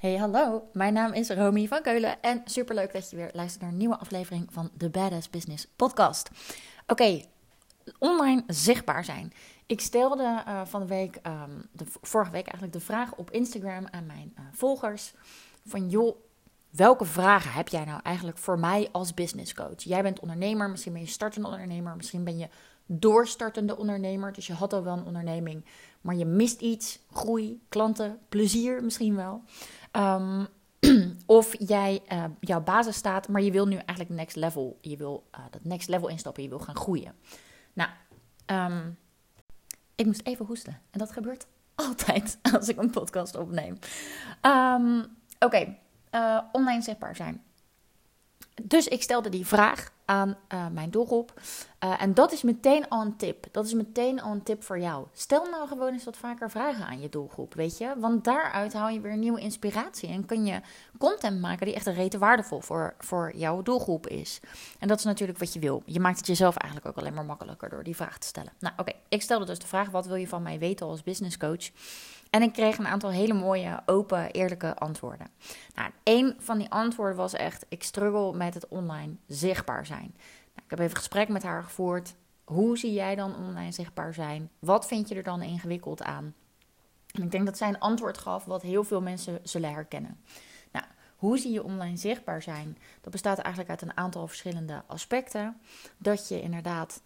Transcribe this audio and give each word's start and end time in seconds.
Hey, 0.00 0.16
hallo. 0.16 0.68
Mijn 0.72 0.92
naam 0.92 1.12
is 1.12 1.30
Romy 1.30 1.66
van 1.66 1.82
Keulen 1.82 2.22
en 2.22 2.42
superleuk 2.44 2.92
dat 2.92 3.10
je 3.10 3.16
weer 3.16 3.30
luistert 3.32 3.62
naar 3.62 3.70
een 3.70 3.76
nieuwe 3.76 3.96
aflevering 3.98 4.46
van 4.50 4.70
de 4.76 4.90
Badass 4.90 5.30
Business 5.30 5.66
Podcast. 5.76 6.30
Oké, 6.86 7.24
online 7.98 8.42
zichtbaar 8.46 9.04
zijn. 9.04 9.32
Ik 9.66 9.80
stelde 9.80 10.22
uh, 10.22 10.60
van 10.64 10.80
de 10.80 10.86
week, 10.86 11.20
um, 11.26 11.68
de, 11.72 11.84
vorige 12.02 12.30
week 12.30 12.44
eigenlijk, 12.44 12.72
de 12.72 12.80
vraag 12.80 13.14
op 13.14 13.30
Instagram 13.30 13.86
aan 13.90 14.06
mijn 14.06 14.32
uh, 14.38 14.44
volgers: 14.52 15.14
van 15.66 15.88
joh, 15.88 16.16
welke 16.70 17.04
vragen 17.04 17.52
heb 17.52 17.68
jij 17.68 17.84
nou 17.84 18.00
eigenlijk 18.02 18.38
voor 18.38 18.58
mij 18.58 18.88
als 18.92 19.14
business 19.14 19.54
coach? 19.54 19.82
Jij 19.82 20.02
bent 20.02 20.20
ondernemer, 20.20 20.70
misschien 20.70 20.92
ben 20.92 21.02
je 21.02 21.08
startende 21.08 21.48
ondernemer, 21.48 21.96
misschien 21.96 22.24
ben 22.24 22.38
je 22.38 22.48
doorstartende 22.86 23.76
ondernemer, 23.76 24.32
dus 24.32 24.46
je 24.46 24.52
had 24.52 24.72
al 24.72 24.82
wel 24.84 24.96
een 24.96 25.04
onderneming, 25.04 25.64
maar 26.00 26.14
je 26.14 26.24
mist 26.24 26.60
iets, 26.60 26.98
groei, 27.12 27.60
klanten, 27.68 28.18
plezier 28.28 28.84
misschien 28.84 29.16
wel. 29.16 29.42
Um, 29.92 30.46
of 31.26 31.54
jij 31.58 32.02
uh, 32.12 32.24
jouw 32.40 32.60
basis 32.60 32.96
staat, 32.96 33.28
maar 33.28 33.42
je 33.42 33.50
wil 33.50 33.66
nu 33.66 33.76
eigenlijk 33.76 34.10
next 34.10 34.36
level. 34.36 34.78
Je 34.80 34.96
wil 34.96 35.28
uh, 35.34 35.40
dat 35.50 35.64
next 35.64 35.88
level 35.88 36.08
instappen, 36.08 36.42
je 36.42 36.48
wil 36.48 36.58
gaan 36.58 36.76
groeien. 36.76 37.14
Nou, 37.72 37.90
um, 38.46 38.98
ik 39.94 40.06
moest 40.06 40.26
even 40.26 40.46
hoesten. 40.46 40.80
En 40.90 40.98
dat 40.98 41.12
gebeurt 41.12 41.46
altijd 41.86 42.38
als 42.52 42.68
ik 42.68 42.78
een 42.78 42.90
podcast 42.90 43.36
opneem. 43.36 43.78
Um, 44.42 45.18
Oké, 45.40 45.76
eh, 46.10 46.38
online 46.52 46.82
zichtbaar 46.82 47.16
zijn. 47.16 47.42
Dus 48.62 48.88
ik 48.88 49.02
stelde 49.02 49.28
die 49.28 49.46
vraag 49.46 49.90
aan 50.04 50.36
uh, 50.52 50.66
mijn 50.72 50.90
doelgroep. 50.90 51.40
Uh, 51.84 52.02
en 52.02 52.14
dat 52.14 52.32
is 52.32 52.42
meteen 52.42 52.88
al 52.88 53.00
een 53.00 53.16
tip. 53.16 53.46
Dat 53.50 53.66
is 53.66 53.72
meteen 53.72 54.20
al 54.20 54.32
een 54.32 54.42
tip 54.42 54.62
voor 54.62 54.78
jou. 54.78 55.06
Stel 55.12 55.46
nou 55.50 55.68
gewoon 55.68 55.92
eens 55.92 56.04
wat 56.04 56.16
vaker 56.16 56.50
vragen 56.50 56.86
aan 56.86 57.00
je 57.00 57.08
doelgroep, 57.08 57.54
weet 57.54 57.78
je. 57.78 57.94
Want 57.98 58.24
daaruit 58.24 58.72
haal 58.72 58.88
je 58.88 59.00
weer 59.00 59.16
nieuwe 59.16 59.40
inspiratie. 59.40 60.08
En 60.08 60.26
kun 60.26 60.44
je 60.44 60.60
content 60.98 61.40
maken 61.40 61.66
die 61.66 61.74
echt 61.74 61.86
een 61.86 61.94
rete 61.94 62.18
waardevol 62.18 62.60
voor, 62.60 62.94
voor 62.98 63.32
jouw 63.36 63.62
doelgroep 63.62 64.06
is. 64.06 64.40
En 64.78 64.88
dat 64.88 64.98
is 64.98 65.04
natuurlijk 65.04 65.38
wat 65.38 65.52
je 65.52 65.60
wil. 65.60 65.82
Je 65.86 66.00
maakt 66.00 66.18
het 66.18 66.26
jezelf 66.26 66.56
eigenlijk 66.56 66.90
ook 66.90 67.02
alleen 67.02 67.14
maar 67.14 67.24
makkelijker 67.24 67.68
door 67.68 67.84
die 67.84 67.96
vraag 67.96 68.18
te 68.18 68.26
stellen. 68.26 68.52
Nou 68.58 68.74
oké, 68.76 68.92
ik 69.08 69.22
stelde 69.22 69.44
dus 69.44 69.58
de 69.58 69.66
vraag, 69.66 69.90
wat 69.90 70.06
wil 70.06 70.16
je 70.16 70.28
van 70.28 70.42
mij 70.42 70.58
weten 70.58 70.86
als 70.86 71.02
business 71.02 71.36
coach? 71.36 71.70
En 72.30 72.42
ik 72.42 72.52
kreeg 72.52 72.78
een 72.78 72.86
aantal 72.86 73.10
hele 73.10 73.34
mooie, 73.34 73.82
open, 73.86 74.30
eerlijke 74.30 74.74
antwoorden. 74.74 75.26
Nou, 75.74 75.90
een 76.04 76.34
van 76.38 76.58
die 76.58 76.70
antwoorden 76.70 77.16
was 77.16 77.32
echt: 77.32 77.66
ik 77.68 77.82
struggle 77.82 78.32
met 78.36 78.54
het 78.54 78.68
online 78.68 79.14
zichtbaar 79.26 79.86
zijn. 79.86 80.14
Nou, 80.54 80.64
ik 80.64 80.70
heb 80.70 80.78
even 80.78 80.96
gesprek 80.96 81.28
met 81.28 81.42
haar 81.42 81.62
gevoerd. 81.62 82.14
Hoe 82.44 82.78
zie 82.78 82.92
jij 82.92 83.14
dan 83.14 83.36
online 83.36 83.72
zichtbaar 83.72 84.14
zijn? 84.14 84.50
Wat 84.58 84.86
vind 84.86 85.08
je 85.08 85.14
er 85.14 85.22
dan 85.22 85.42
ingewikkeld 85.42 86.02
aan? 86.02 86.34
En 87.12 87.22
ik 87.22 87.30
denk 87.30 87.46
dat 87.46 87.56
zij 87.56 87.68
een 87.68 87.78
antwoord 87.78 88.18
gaf 88.18 88.44
wat 88.44 88.62
heel 88.62 88.84
veel 88.84 89.00
mensen 89.00 89.38
zullen 89.42 89.72
herkennen. 89.72 90.20
Nou, 90.72 90.84
hoe 91.16 91.38
zie 91.38 91.52
je 91.52 91.64
online 91.64 91.96
zichtbaar 91.96 92.42
zijn? 92.42 92.78
Dat 93.00 93.12
bestaat 93.12 93.38
eigenlijk 93.38 93.70
uit 93.70 93.82
een 93.82 93.96
aantal 93.96 94.26
verschillende 94.26 94.82
aspecten. 94.86 95.60
Dat 95.98 96.28
je 96.28 96.40
inderdaad 96.40 97.02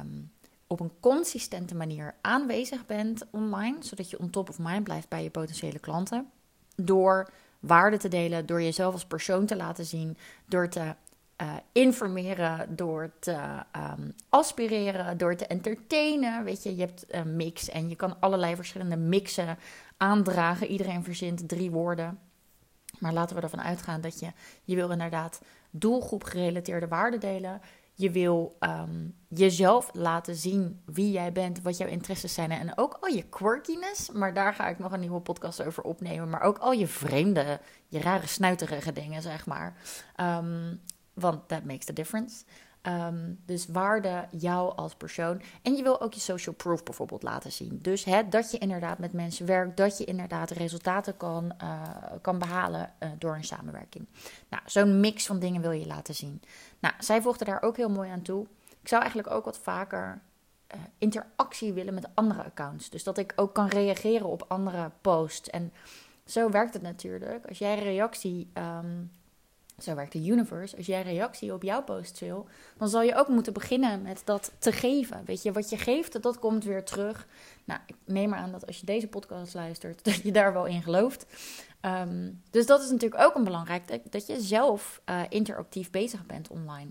um, 0.00 0.32
op 0.72 0.80
een 0.80 0.92
consistente 1.00 1.74
manier 1.74 2.14
aanwezig 2.20 2.86
bent 2.86 3.26
online, 3.30 3.76
zodat 3.80 4.10
je 4.10 4.18
on 4.18 4.30
top 4.30 4.48
of 4.48 4.58
mind 4.58 4.84
blijft 4.84 5.08
bij 5.08 5.22
je 5.22 5.30
potentiële 5.30 5.78
klanten. 5.78 6.30
Door 6.76 7.30
waarde 7.60 7.96
te 7.96 8.08
delen, 8.08 8.46
door 8.46 8.62
jezelf 8.62 8.92
als 8.92 9.06
persoon 9.06 9.46
te 9.46 9.56
laten 9.56 9.84
zien, 9.84 10.16
door 10.46 10.68
te 10.68 10.94
uh, 11.42 11.52
informeren, 11.72 12.76
door 12.76 13.10
te 13.18 13.38
um, 13.76 14.14
aspireren, 14.28 15.18
door 15.18 15.36
te 15.36 15.46
entertainen. 15.46 16.44
Weet 16.44 16.62
je, 16.62 16.76
je 16.76 16.80
hebt 16.80 17.04
een 17.08 17.36
mix 17.36 17.68
en 17.68 17.88
je 17.88 17.96
kan 17.96 18.20
allerlei 18.20 18.54
verschillende 18.54 18.96
mixen 18.96 19.58
aandragen. 19.96 20.66
Iedereen 20.66 21.04
verzint 21.04 21.48
drie 21.48 21.70
woorden. 21.70 22.18
Maar 22.98 23.12
laten 23.12 23.36
we 23.36 23.42
ervan 23.42 23.62
uitgaan 23.62 24.00
dat 24.00 24.20
je, 24.20 24.32
je 24.64 24.74
wil 24.74 24.90
inderdaad 24.90 25.40
doelgroep 25.70 26.24
gerelateerde 26.24 26.88
waarde 26.88 27.18
delen. 27.18 27.60
Je 27.94 28.10
wil 28.10 28.56
um, 28.60 29.14
jezelf 29.28 29.90
laten 29.92 30.34
zien 30.34 30.82
wie 30.84 31.10
jij 31.10 31.32
bent, 31.32 31.62
wat 31.62 31.76
jouw 31.76 31.88
interesses 31.88 32.34
zijn. 32.34 32.50
En 32.50 32.78
ook 32.78 32.98
al 33.00 33.08
je 33.08 33.22
quirkiness, 33.22 34.10
maar 34.10 34.34
daar 34.34 34.54
ga 34.54 34.68
ik 34.68 34.78
nog 34.78 34.92
een 34.92 35.00
nieuwe 35.00 35.20
podcast 35.20 35.62
over 35.62 35.82
opnemen. 35.82 36.28
Maar 36.28 36.42
ook 36.42 36.58
al 36.58 36.72
je 36.72 36.86
vreemde, 36.86 37.60
je 37.88 38.00
rare 38.00 38.26
snuiterige 38.26 38.92
dingen, 38.92 39.22
zeg 39.22 39.46
maar. 39.46 39.76
Um, 40.20 40.80
want 41.12 41.48
that 41.48 41.64
makes 41.64 41.84
the 41.84 41.92
difference. 41.92 42.44
Um, 42.88 43.40
dus 43.46 43.66
waarde 43.66 44.24
jou 44.30 44.76
als 44.76 44.94
persoon. 44.94 45.42
En 45.62 45.76
je 45.76 45.82
wil 45.82 46.00
ook 46.00 46.14
je 46.14 46.20
social 46.20 46.54
proof 46.54 46.82
bijvoorbeeld 46.82 47.22
laten 47.22 47.52
zien. 47.52 47.78
Dus 47.82 48.06
dat 48.28 48.50
je 48.50 48.58
inderdaad 48.58 48.98
met 48.98 49.12
mensen 49.12 49.46
werkt, 49.46 49.76
dat 49.76 49.98
je 49.98 50.04
inderdaad 50.04 50.50
resultaten 50.50 51.16
kan, 51.16 51.52
uh, 51.62 51.82
kan 52.20 52.38
behalen 52.38 52.92
uh, 53.02 53.08
door 53.18 53.34
een 53.34 53.44
samenwerking. 53.44 54.06
Nou, 54.48 54.62
zo'n 54.66 55.00
mix 55.00 55.26
van 55.26 55.38
dingen 55.38 55.62
wil 55.62 55.70
je 55.70 55.86
laten 55.86 56.14
zien. 56.14 56.42
Nou, 56.78 56.94
zij 56.98 57.22
voegde 57.22 57.44
daar 57.44 57.62
ook 57.62 57.76
heel 57.76 57.90
mooi 57.90 58.10
aan 58.10 58.22
toe. 58.22 58.46
Ik 58.80 58.88
zou 58.88 59.02
eigenlijk 59.02 59.34
ook 59.34 59.44
wat 59.44 59.58
vaker 59.58 60.20
uh, 60.74 60.80
interactie 60.98 61.72
willen 61.72 61.94
met 61.94 62.08
andere 62.14 62.44
accounts. 62.44 62.90
Dus 62.90 63.04
dat 63.04 63.18
ik 63.18 63.32
ook 63.36 63.54
kan 63.54 63.68
reageren 63.68 64.26
op 64.26 64.44
andere 64.48 64.90
posts. 65.00 65.50
En 65.50 65.72
zo 66.24 66.50
werkt 66.50 66.74
het 66.74 66.82
natuurlijk. 66.82 67.46
Als 67.48 67.58
jij 67.58 67.78
reactie. 67.78 68.50
Um, 68.54 69.10
zo 69.78 69.94
werkt 69.94 70.12
de 70.12 70.26
universe. 70.26 70.76
Als 70.76 70.86
jij 70.86 71.02
reactie 71.02 71.52
op 71.52 71.62
jouw 71.62 71.82
post 71.82 72.18
wil, 72.18 72.46
dan 72.78 72.88
zal 72.88 73.02
je 73.02 73.14
ook 73.14 73.28
moeten 73.28 73.52
beginnen 73.52 74.02
met 74.02 74.22
dat 74.24 74.52
te 74.58 74.72
geven. 74.72 75.22
Weet 75.24 75.42
je, 75.42 75.52
wat 75.52 75.70
je 75.70 75.76
geeft, 75.76 76.22
dat 76.22 76.38
komt 76.38 76.64
weer 76.64 76.84
terug. 76.84 77.26
Nou, 77.64 77.80
ik 77.86 77.96
neem 78.04 78.28
maar 78.28 78.38
aan 78.38 78.52
dat 78.52 78.66
als 78.66 78.80
je 78.80 78.86
deze 78.86 79.08
podcast 79.08 79.54
luistert, 79.54 80.04
dat 80.08 80.22
je 80.22 80.32
daar 80.32 80.52
wel 80.52 80.66
in 80.66 80.82
gelooft. 80.82 81.26
Um, 81.80 82.42
dus 82.50 82.66
dat 82.66 82.82
is 82.82 82.90
natuurlijk 82.90 83.22
ook 83.22 83.34
een 83.34 83.44
belangrijk, 83.44 84.12
dat, 84.12 84.26
je 84.26 84.40
zelf 84.40 85.00
uh, 85.10 85.20
interactief 85.28 85.90
bezig 85.90 86.26
bent 86.26 86.48
online. 86.48 86.90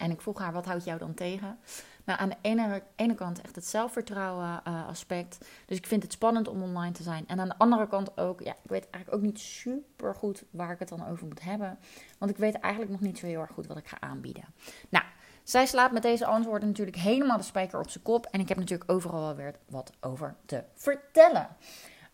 En 0.00 0.10
ik 0.10 0.20
vroeg 0.20 0.38
haar, 0.38 0.52
wat 0.52 0.64
houdt 0.64 0.84
jou 0.84 0.98
dan 0.98 1.14
tegen? 1.14 1.58
Nou, 2.04 2.18
aan 2.18 2.28
de 2.28 2.36
ene, 2.40 2.82
ene 2.96 3.14
kant 3.14 3.40
echt 3.40 3.54
het 3.54 3.66
zelfvertrouwen 3.66 4.62
uh, 4.68 4.88
aspect. 4.88 5.38
Dus 5.66 5.76
ik 5.76 5.86
vind 5.86 6.02
het 6.02 6.12
spannend 6.12 6.48
om 6.48 6.62
online 6.62 6.92
te 6.92 7.02
zijn. 7.02 7.24
En 7.26 7.40
aan 7.40 7.48
de 7.48 7.58
andere 7.58 7.88
kant 7.88 8.18
ook, 8.18 8.40
ja, 8.40 8.52
ik 8.52 8.70
weet 8.70 8.90
eigenlijk 8.90 9.14
ook 9.14 9.30
niet 9.30 9.40
super 9.40 10.14
goed 10.14 10.44
waar 10.50 10.72
ik 10.72 10.78
het 10.78 10.88
dan 10.88 11.08
over 11.08 11.26
moet 11.26 11.42
hebben. 11.42 11.78
Want 12.18 12.30
ik 12.30 12.36
weet 12.36 12.54
eigenlijk 12.54 12.92
nog 12.92 13.00
niet 13.00 13.18
zo 13.18 13.26
heel 13.26 13.40
erg 13.40 13.50
goed 13.50 13.66
wat 13.66 13.76
ik 13.76 13.88
ga 13.88 13.96
aanbieden. 14.00 14.44
Nou, 14.88 15.04
zij 15.42 15.66
slaat 15.66 15.92
met 15.92 16.02
deze 16.02 16.26
antwoorden 16.26 16.68
natuurlijk 16.68 16.96
helemaal 16.96 17.36
de 17.36 17.42
spijker 17.42 17.80
op 17.80 17.90
zijn 17.90 18.04
kop. 18.04 18.26
En 18.26 18.40
ik 18.40 18.48
heb 18.48 18.58
natuurlijk 18.58 18.90
overal 18.90 19.20
wel 19.20 19.36
weer 19.36 19.54
wat 19.68 19.92
over 20.00 20.34
te 20.46 20.64
vertellen. 20.74 21.48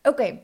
Oké, 0.03 0.39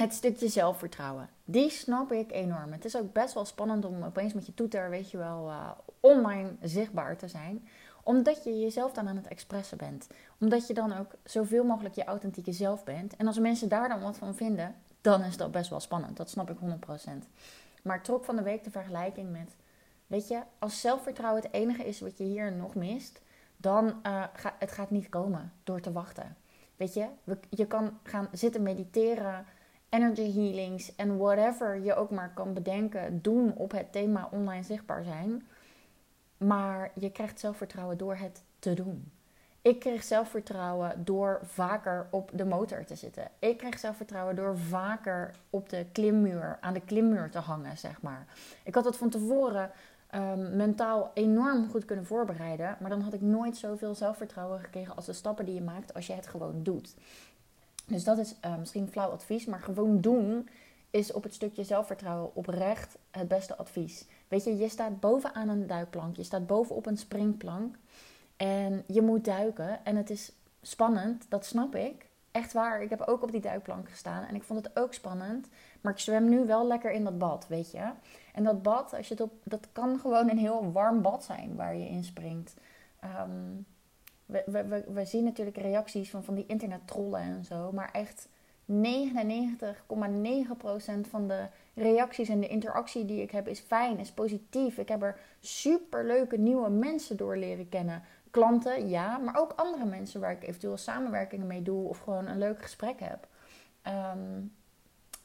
het 0.00 0.12
stukje 0.12 0.48
zelfvertrouwen. 0.48 1.28
Die 1.44 1.70
snap 1.70 2.12
ik 2.12 2.32
enorm. 2.32 2.72
Het 2.72 2.84
is 2.84 2.96
ook 2.96 3.12
best 3.12 3.34
wel 3.34 3.44
spannend 3.44 3.84
om 3.84 4.02
opeens 4.02 4.32
met 4.32 4.46
je 4.46 4.54
toeter, 4.54 4.90
weet 4.90 5.10
je 5.10 5.16
wel, 5.16 5.48
uh, 5.48 5.70
online 6.00 6.50
zichtbaar 6.60 7.16
te 7.16 7.28
zijn 7.28 7.62
omdat 8.02 8.44
je 8.44 8.58
jezelf 8.58 8.92
dan 8.92 9.08
aan 9.08 9.16
het 9.16 9.28
expressen 9.28 9.78
bent. 9.78 10.06
Omdat 10.40 10.66
je 10.66 10.74
dan 10.74 10.98
ook 10.98 11.12
zoveel 11.24 11.64
mogelijk 11.64 11.94
je 11.94 12.04
authentieke 12.04 12.52
zelf 12.52 12.84
bent. 12.84 13.16
En 13.16 13.26
als 13.26 13.38
mensen 13.38 13.68
daar 13.68 13.88
dan 13.88 14.00
wat 14.00 14.18
van 14.18 14.34
vinden, 14.34 14.74
dan 15.00 15.22
is 15.22 15.36
dat 15.36 15.50
best 15.50 15.70
wel 15.70 15.80
spannend. 15.80 16.16
Dat 16.16 16.30
snap 16.30 16.50
ik 16.50 16.56
100%. 16.56 17.28
Maar 17.82 18.02
trok 18.02 18.24
van 18.24 18.36
de 18.36 18.42
week 18.42 18.64
de 18.64 18.70
vergelijking 18.70 19.30
met... 19.30 19.56
Weet 20.06 20.28
je, 20.28 20.40
als 20.58 20.80
zelfvertrouwen 20.80 21.42
het 21.42 21.52
enige 21.52 21.84
is 21.84 22.00
wat 22.00 22.18
je 22.18 22.24
hier 22.24 22.52
nog 22.52 22.74
mist... 22.74 23.20
dan 23.56 24.00
uh, 24.06 24.24
het 24.58 24.72
gaat 24.72 24.90
niet 24.90 25.08
komen 25.08 25.52
door 25.64 25.80
te 25.80 25.92
wachten. 25.92 26.36
Weet 26.76 26.94
je, 26.94 27.06
je 27.50 27.66
kan 27.66 27.98
gaan 28.02 28.28
zitten 28.32 28.62
mediteren 28.62 29.46
energy 29.90 30.32
healings 30.32 30.94
en 30.96 31.16
whatever 31.16 31.80
je 31.80 31.94
ook 31.94 32.10
maar 32.10 32.32
kan 32.34 32.54
bedenken, 32.54 33.22
doen 33.22 33.54
op 33.54 33.72
het 33.72 33.92
thema 33.92 34.28
online 34.30 34.62
zichtbaar 34.62 35.04
zijn. 35.04 35.46
Maar 36.36 36.90
je 36.94 37.10
krijgt 37.10 37.40
zelfvertrouwen 37.40 37.98
door 37.98 38.16
het 38.16 38.42
te 38.58 38.74
doen. 38.74 39.10
Ik 39.62 39.80
kreeg 39.80 40.02
zelfvertrouwen 40.02 41.04
door 41.04 41.40
vaker 41.42 42.06
op 42.10 42.30
de 42.34 42.44
motor 42.44 42.84
te 42.84 42.94
zitten. 42.94 43.30
Ik 43.38 43.58
kreeg 43.58 43.78
zelfvertrouwen 43.78 44.36
door 44.36 44.58
vaker 44.58 45.34
op 45.50 45.68
de 45.68 45.86
klimmuur, 45.92 46.58
aan 46.60 46.74
de 46.74 46.80
klimmuur 46.80 47.30
te 47.30 47.38
hangen, 47.38 47.78
zeg 47.78 48.02
maar. 48.02 48.26
Ik 48.64 48.74
had 48.74 48.84
het 48.84 48.96
van 48.96 49.10
tevoren 49.10 49.70
um, 50.14 50.56
mentaal 50.56 51.10
enorm 51.14 51.70
goed 51.70 51.84
kunnen 51.84 52.06
voorbereiden. 52.06 52.76
Maar 52.80 52.90
dan 52.90 53.00
had 53.00 53.12
ik 53.12 53.20
nooit 53.20 53.56
zoveel 53.56 53.94
zelfvertrouwen 53.94 54.60
gekregen 54.60 54.96
als 54.96 55.06
de 55.06 55.12
stappen 55.12 55.44
die 55.44 55.54
je 55.54 55.62
maakt 55.62 55.94
als 55.94 56.06
je 56.06 56.12
het 56.12 56.26
gewoon 56.26 56.62
doet. 56.62 56.94
Dus 57.90 58.04
dat 58.04 58.18
is 58.18 58.34
uh, 58.44 58.56
misschien 58.56 58.88
flauw 58.88 59.10
advies, 59.10 59.44
maar 59.44 59.60
gewoon 59.60 60.00
doen 60.00 60.48
is 60.90 61.12
op 61.12 61.22
het 61.22 61.34
stukje 61.34 61.64
zelfvertrouwen 61.64 62.34
oprecht 62.34 62.98
het 63.10 63.28
beste 63.28 63.56
advies. 63.56 64.06
Weet 64.28 64.44
je, 64.44 64.56
je 64.56 64.68
staat 64.68 65.00
bovenaan 65.00 65.48
een 65.48 65.66
duikplank, 65.66 66.16
je 66.16 66.22
staat 66.22 66.46
bovenop 66.46 66.86
een 66.86 66.96
springplank 66.96 67.76
en 68.36 68.84
je 68.86 69.02
moet 69.02 69.24
duiken. 69.24 69.84
En 69.84 69.96
het 69.96 70.10
is 70.10 70.32
spannend, 70.62 71.26
dat 71.28 71.44
snap 71.44 71.74
ik. 71.74 72.08
Echt 72.30 72.52
waar, 72.52 72.82
ik 72.82 72.90
heb 72.90 73.00
ook 73.00 73.22
op 73.22 73.30
die 73.30 73.40
duikplank 73.40 73.88
gestaan 73.88 74.24
en 74.24 74.34
ik 74.34 74.42
vond 74.42 74.64
het 74.64 74.78
ook 74.78 74.94
spannend. 74.94 75.48
Maar 75.80 75.92
ik 75.92 75.98
zwem 75.98 76.28
nu 76.28 76.46
wel 76.46 76.66
lekker 76.66 76.90
in 76.90 77.04
dat 77.04 77.18
bad, 77.18 77.46
weet 77.48 77.70
je. 77.70 77.90
En 78.34 78.44
dat 78.44 78.62
bad, 78.62 78.94
als 78.94 79.08
je 79.08 79.14
het 79.14 79.22
op, 79.22 79.32
dat 79.42 79.68
kan 79.72 79.98
gewoon 79.98 80.30
een 80.30 80.38
heel 80.38 80.72
warm 80.72 81.02
bad 81.02 81.24
zijn 81.24 81.56
waar 81.56 81.76
je 81.76 81.88
in 81.88 82.04
springt. 82.04 82.54
Um, 83.04 83.66
we, 84.30 85.04
zien 85.04 85.24
natuurlijk 85.24 85.56
reacties 85.56 86.10
van, 86.10 86.24
van 86.24 86.34
die 86.34 86.46
internettrollen 86.46 87.20
en 87.20 87.44
zo. 87.44 87.72
Maar 87.72 87.90
echt 87.92 88.28
van 91.06 91.28
de 91.28 91.46
reacties 91.74 92.28
en 92.28 92.40
de 92.40 92.48
interactie 92.48 93.04
die 93.04 93.22
ik 93.22 93.30
heb 93.30 93.48
is 93.48 93.60
fijn, 93.60 93.98
is 93.98 94.12
positief. 94.12 94.78
Ik 94.78 94.88
heb 94.88 95.02
er 95.02 95.18
super 95.40 96.06
leuke 96.06 96.38
nieuwe 96.38 96.70
mensen 96.70 97.16
door 97.16 97.36
leren 97.36 97.68
kennen. 97.68 98.02
Klanten, 98.30 98.88
ja, 98.88 99.18
maar 99.18 99.36
ook 99.36 99.52
andere 99.56 99.84
mensen 99.84 100.20
waar 100.20 100.32
ik 100.32 100.42
eventueel 100.42 100.76
samenwerkingen 100.76 101.46
mee 101.46 101.62
doe 101.62 101.88
of 101.88 101.98
gewoon 101.98 102.26
een 102.26 102.38
leuk 102.38 102.62
gesprek 102.62 103.00
heb. 103.00 103.28
Ehm, 103.82 104.40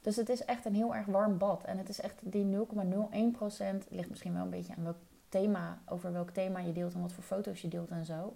dus 0.02 0.16
het 0.16 0.30
is 0.30 0.46
echt 0.46 0.66
een 0.66 0.76
heel 0.76 0.96
erg 0.96 1.06
warm 1.06 1.38
bad. 1.38 1.64
En 1.64 1.78
het 1.78 1.90
is 1.90 2.02
echt 2.02 2.20
die 2.24 2.46
0,01%. 2.46 3.86
Ligt 3.90 4.10
misschien 4.10 4.34
wel 4.34 4.44
een 4.44 4.50
beetje 4.50 4.76
aan 4.76 4.84
welk 4.84 4.98
thema, 5.30 5.80
over 5.86 6.12
welk 6.12 6.30
thema 6.30 6.60
je 6.60 6.74
deelt 6.74 6.94
en 6.94 7.02
wat 7.02 7.14
voor 7.14 7.24
foto's 7.24 7.62
je 7.62 7.68
deelt 7.68 7.90
en 7.90 8.06
zo. 8.06 8.34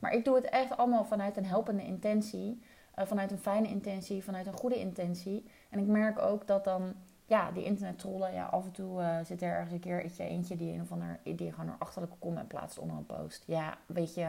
Maar 0.00 0.12
ik 0.12 0.24
doe 0.24 0.34
het 0.34 0.44
echt 0.44 0.76
allemaal 0.76 1.04
vanuit 1.04 1.36
een 1.36 1.46
helpende 1.46 1.84
intentie. 1.84 2.62
Uh, 2.98 3.04
vanuit 3.06 3.30
een 3.30 3.38
fijne 3.38 3.68
intentie, 3.68 4.24
vanuit 4.24 4.46
een 4.46 4.52
goede 4.52 4.78
intentie. 4.78 5.46
En 5.68 5.78
ik 5.78 5.86
merk 5.86 6.18
ook 6.18 6.46
dat 6.46 6.64
dan, 6.64 6.94
ja, 7.26 7.50
die 7.50 7.64
internet-trollen, 7.64 8.32
ja, 8.32 8.44
af 8.44 8.64
en 8.64 8.72
toe 8.72 9.00
uh, 9.00 9.16
zit 9.24 9.42
er 9.42 9.52
ergens 9.52 9.72
een 9.72 9.80
keer 9.80 10.02
eentje, 10.02 10.24
eentje 10.24 10.56
die 10.56 10.72
een 10.72 10.80
of 10.80 10.92
ander, 10.92 11.20
die 11.22 11.52
gewoon 11.52 11.68
een 11.68 11.78
achterlijke 11.78 12.16
comment 12.18 12.48
plaatst 12.48 12.78
onder 12.78 12.96
een 12.96 13.06
post. 13.06 13.42
Ja, 13.46 13.78
weet 13.86 14.14
je, 14.14 14.28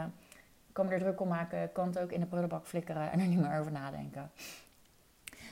kan 0.72 0.86
me 0.86 0.92
er 0.92 1.00
druk 1.00 1.22
om 1.22 1.28
maken, 1.28 1.72
kan 1.72 1.88
het 1.88 2.00
ook 2.00 2.12
in 2.12 2.20
de 2.20 2.26
prullenbak 2.26 2.66
flikkeren 2.66 3.12
en 3.12 3.20
er 3.20 3.28
niet 3.28 3.40
meer 3.40 3.60
over 3.60 3.72
nadenken. 3.72 4.32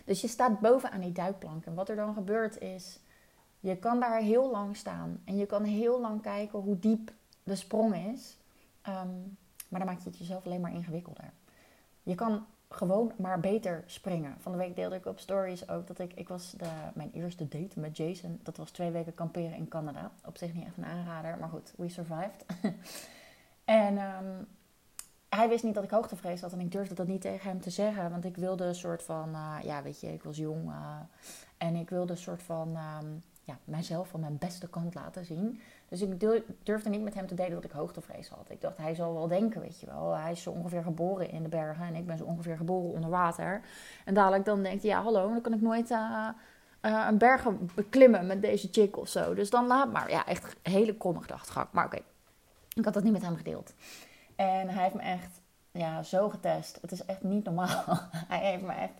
Dus 0.06 0.22
je 0.22 0.28
staat 0.28 0.60
bovenaan 0.60 1.00
die 1.00 1.12
duikplank. 1.12 1.66
En 1.66 1.74
wat 1.74 1.90
er 1.90 1.96
dan 1.96 2.14
gebeurt 2.14 2.60
is, 2.60 3.00
je 3.60 3.78
kan 3.78 4.00
daar 4.00 4.20
heel 4.20 4.52
lang 4.52 4.76
staan. 4.76 5.22
En 5.26 5.38
je 5.38 5.46
kan 5.46 5.64
heel 5.64 6.00
lang 6.00 6.22
kijken 6.22 6.60
hoe 6.60 6.80
diep 6.80 7.12
de 7.44 7.56
sprong 7.56 7.96
is. 7.96 8.38
Ehm, 8.82 9.08
maar 9.70 9.80
dan 9.80 9.90
maak 9.90 10.00
je 10.00 10.10
het 10.10 10.18
jezelf 10.18 10.46
alleen 10.46 10.62
maar 10.62 10.74
ingewikkelder. 10.74 11.34
Je 12.04 12.16
kan 12.16 12.46
gewoon 12.70 13.12
maar 13.18 13.40
beter 13.40 13.84
springen. 13.86 14.36
Van 14.40 14.52
de 14.52 14.58
week 14.58 14.76
deelde 14.76 14.96
ik 14.96 15.06
op 15.06 15.20
stories 15.20 15.70
ook 15.70 15.88
dat 15.88 16.00
ik... 16.00 16.14
Ik 16.14 16.28
was 16.28 16.52
de, 16.52 16.70
mijn 16.94 17.12
eerste 17.14 17.48
date 17.48 17.80
met 17.80 17.98
Jason. 17.98 18.40
Dat 18.44 18.58
was 18.58 18.72
twee 18.72 18.92
weken 18.92 19.14
kamperen 19.14 19.58
in 19.58 19.68
Canada. 19.68 20.12
Op 20.26 20.38
zich 20.38 20.54
niet 20.54 20.66
echt 20.66 20.78
een 20.78 20.86
aanrader. 20.86 21.38
Maar 21.40 21.50
goed, 21.50 21.74
we 21.78 21.90
survived. 21.90 22.46
en 23.66 23.98
um, 23.98 24.48
hij 25.30 25.50
wist 25.50 25.64
niet 25.64 25.74
dat 25.74 25.84
ik 25.84 25.90
hoogtevrees 25.90 26.42
had 26.42 26.54
en 26.54 26.60
ik 26.60 26.72
durfde 26.72 26.96
dat 26.96 27.08
niet 27.08 27.22
tegen 27.22 27.50
hem 27.50 27.62
te 27.62 27.70
zeggen. 27.70 28.12
Want 28.12 28.26
ik 28.26 28.38
wilde 28.38 28.64
een 28.64 28.76
soort 28.76 29.04
van, 29.04 29.30
uh, 29.30 29.56
ja 29.64 29.84
weet 29.84 30.00
je, 30.00 30.14
ik 30.14 30.24
was 30.24 30.38
jong. 30.38 30.70
Uh, 30.70 30.96
en 31.58 31.76
ik 31.76 31.90
wilde 31.90 32.12
een 32.12 32.18
soort 32.18 32.44
van, 32.44 32.78
um, 33.02 33.24
ja, 33.44 33.58
mijzelf 33.64 34.08
van 34.08 34.20
mijn 34.20 34.38
beste 34.38 34.70
kant 34.70 34.96
laten 34.96 35.26
zien. 35.26 35.62
Dus 35.90 36.02
ik 36.02 36.20
durfde 36.64 36.90
niet 36.90 37.02
met 37.02 37.14
hem 37.14 37.28
te 37.28 37.36
delen 37.36 37.52
dat 37.52 37.64
ik 37.64 37.72
hoogtevrees 37.72 38.30
had. 38.30 38.50
Ik 38.50 38.62
dacht, 38.62 38.78
hij 38.78 38.96
zal 38.96 39.14
wel 39.14 39.28
denken, 39.28 39.62
weet 39.62 39.80
je 39.80 39.86
wel. 39.86 40.16
Hij 40.16 40.32
is 40.32 40.42
zo 40.42 40.52
ongeveer 40.52 40.84
geboren 40.84 41.30
in 41.30 41.44
de 41.44 41.50
bergen 41.50 41.86
en 41.86 41.96
ik 41.96 42.06
ben 42.06 42.18
zo 42.18 42.24
ongeveer 42.24 42.58
geboren 42.58 42.92
onder 42.92 43.10
water. 43.10 43.62
En 44.06 44.14
dadelijk 44.14 44.46
dan 44.46 44.64
denkt 44.64 44.82
hij, 44.82 44.92
ja 44.92 45.02
hallo, 45.02 45.30
dan 45.30 45.42
kan 45.42 45.54
ik 45.54 45.62
nooit... 45.62 45.92
Uh, 45.92 46.28
uh, 46.82 47.06
een 47.10 47.18
bergen 47.18 47.70
beklimmen 47.76 48.28
met 48.28 48.42
deze 48.42 48.68
chick 48.72 48.98
of 48.98 49.08
zo. 49.08 49.34
Dus 49.34 49.50
dan 49.50 49.68
laat 49.68 49.92
maar. 49.92 50.10
Ja, 50.10 50.26
echt 50.26 50.56
hele 50.62 50.98
komme 50.98 51.22
gedachtegang. 51.22 51.68
Maar 51.72 51.86
oké, 51.86 52.00
ik 52.74 52.86
had 52.86 52.94
dat 52.94 53.04
niet 53.04 53.14
met 53.14 53.22
hem 53.22 53.36
gedeeld. 53.36 53.74
En 54.36 54.70
hij 54.70 54.84
heeft 54.84 54.96
me 54.96 55.02
echt 55.02 55.42
ja, 55.72 56.04
zo 56.04 56.30
getest. 56.30 56.78
Het 56.82 56.92
is 56.92 57.06
echt 57.06 57.24
niet 57.24 57.44
normaal. 57.44 57.84
hij 58.34 58.52
heeft 58.52 58.64
me 58.64 58.74
echt 58.74 58.94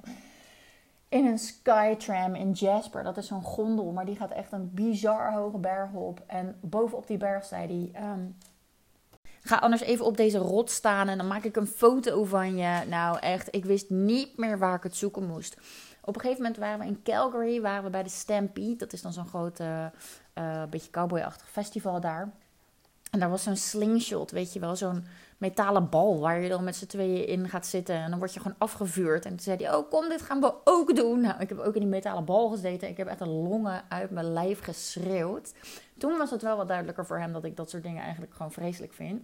in 1.10 1.26
een 1.26 1.40
Skytram 1.40 2.36
in 2.36 2.52
Jasper. 2.52 3.04
Dat 3.04 3.18
is 3.18 3.28
zo'n 3.28 3.44
gondel, 3.44 3.92
maar 3.92 4.06
die 4.06 4.16
gaat 4.16 4.32
echt 4.32 4.52
een 4.52 4.74
bizar 4.74 5.34
hoge 5.34 5.58
berg 5.58 5.92
op. 5.92 6.24
En 6.28 6.58
bovenop 6.62 7.08
die 7.08 7.18
berg 7.18 7.46
zei 7.46 7.92
hij... 7.92 8.12
Um, 8.12 8.38
ga 9.42 9.58
anders 9.58 9.82
even 9.82 10.06
op 10.06 10.18
deze 10.18 10.38
rot 10.38 10.70
staan 10.70 11.08
en 11.08 11.18
dan 11.18 11.28
maak 11.28 11.44
ik 11.44 11.56
een 11.56 11.68
foto 11.68 12.24
van 12.24 12.58
je. 12.58 12.86
Nou 12.88 13.20
echt, 13.20 13.56
ik 13.56 13.66
wist 13.66 13.90
niet 13.90 14.38
meer 14.38 14.60
waar 14.60 14.76
ik 14.76 14.84
het 14.84 14.96
zoeken 14.96 15.28
moest. 15.28 15.58
Op 16.02 16.16
een 16.16 16.22
gegeven 16.22 16.44
moment 16.44 16.60
waren 16.60 16.80
we 16.80 16.86
in 16.86 17.02
Calgary, 17.04 17.62
waren 17.62 17.84
we 17.84 17.90
bij 17.90 18.04
de 18.04 18.10
Stampede. 18.10 18.76
Dat 18.76 18.94
is 18.94 19.02
dan 19.02 19.14
zo'n 19.14 19.28
groot, 19.28 19.60
uh, 19.60 19.86
beetje 20.70 20.92
cowboyachtig 20.92 21.50
festival 21.50 22.00
daar. 22.00 22.32
En 23.10 23.20
daar 23.20 23.30
was 23.30 23.44
zo'n 23.44 23.56
slingshot, 23.56 24.32
weet 24.32 24.54
je 24.54 24.60
wel, 24.60 24.76
zo'n 24.76 25.06
metalen 25.38 25.90
bal 25.90 26.20
waar 26.20 26.42
je 26.42 26.50
dan 26.50 26.64
met 26.64 26.76
z'n 26.76 26.86
tweeën 26.86 27.28
in 27.28 27.50
gaat 27.50 27.66
zitten. 27.66 27.96
En 27.96 28.10
dan 28.10 28.20
word 28.20 28.34
je 28.34 28.40
gewoon 28.40 28.58
afgevuurd. 28.58 29.26
En 29.26 29.30
toen 29.30 29.40
zei 29.40 29.58
hij, 29.58 29.76
oh 29.76 29.90
kom, 29.90 30.10
dit 30.10 30.22
gaan 30.22 30.40
we 30.40 30.54
ook 30.64 30.96
doen. 30.96 31.22
Nou, 31.22 31.40
ik 31.40 31.50
heb 31.50 31.60
ook 31.60 31.74
in 31.74 31.80
die 31.80 31.90
metalen 31.90 32.26
bal 32.26 32.50
gezeten. 32.50 32.90
Ik 32.90 32.98
heb 32.98 33.08
echt 33.08 33.22
een 33.22 33.42
longen 33.44 33.84
uit 33.90 34.12
mijn 34.12 34.34
lijf 34.34 34.64
geschreeuwd. 34.64 35.54
Toen 35.98 36.18
was 36.18 36.32
het 36.32 36.42
wel 36.42 36.58
wat 36.58 36.68
duidelijker 36.68 37.06
voor 37.06 37.20
hem 37.20 37.34
dat 37.34 37.44
ik 37.44 37.58
dat 37.58 37.70
soort 37.70 37.84
dingen 37.84 38.04
eigenlijk 38.04 38.34
gewoon 38.34 38.52
vreselijk 38.52 38.94
vind. 38.94 39.22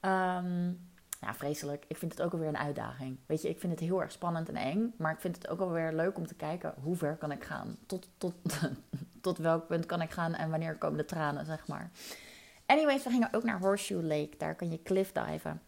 Um, 0.00 0.78
vreselijk. 1.20 1.84
Ik 1.88 1.96
vind 1.96 2.12
het 2.12 2.22
ook 2.22 2.32
alweer 2.32 2.48
een 2.48 2.58
uitdaging. 2.58 3.18
Weet 3.26 3.42
je, 3.42 3.48
ik 3.48 3.60
vind 3.60 3.72
het 3.72 3.80
heel 3.80 4.00
erg 4.00 4.12
spannend 4.12 4.48
en 4.48 4.56
eng. 4.56 4.94
Maar 4.96 5.12
ik 5.12 5.20
vind 5.20 5.36
het 5.36 5.48
ook 5.48 5.60
alweer 5.60 5.92
leuk 5.92 6.16
om 6.16 6.26
te 6.26 6.34
kijken 6.34 6.74
hoe 6.82 6.96
ver 6.96 7.16
kan 7.16 7.32
ik 7.32 7.44
gaan. 7.44 7.76
Tot, 7.86 8.08
tot, 8.18 8.34
tot 9.20 9.38
welk 9.38 9.66
punt 9.66 9.86
kan 9.86 10.02
ik 10.02 10.10
gaan 10.10 10.34
en 10.34 10.50
wanneer 10.50 10.76
komen 10.76 10.98
de 10.98 11.04
tranen, 11.04 11.46
zeg 11.46 11.66
maar. 11.66 11.90
Anyways, 12.70 13.02
we 13.02 13.10
gingen 13.10 13.32
ook 13.32 13.42
naar 13.42 13.58
Horseshoe 13.58 14.02
Lake. 14.02 14.30
Daar 14.38 14.54
kan 14.54 14.70
je 14.70 14.82
cliffdiven. 14.82 15.60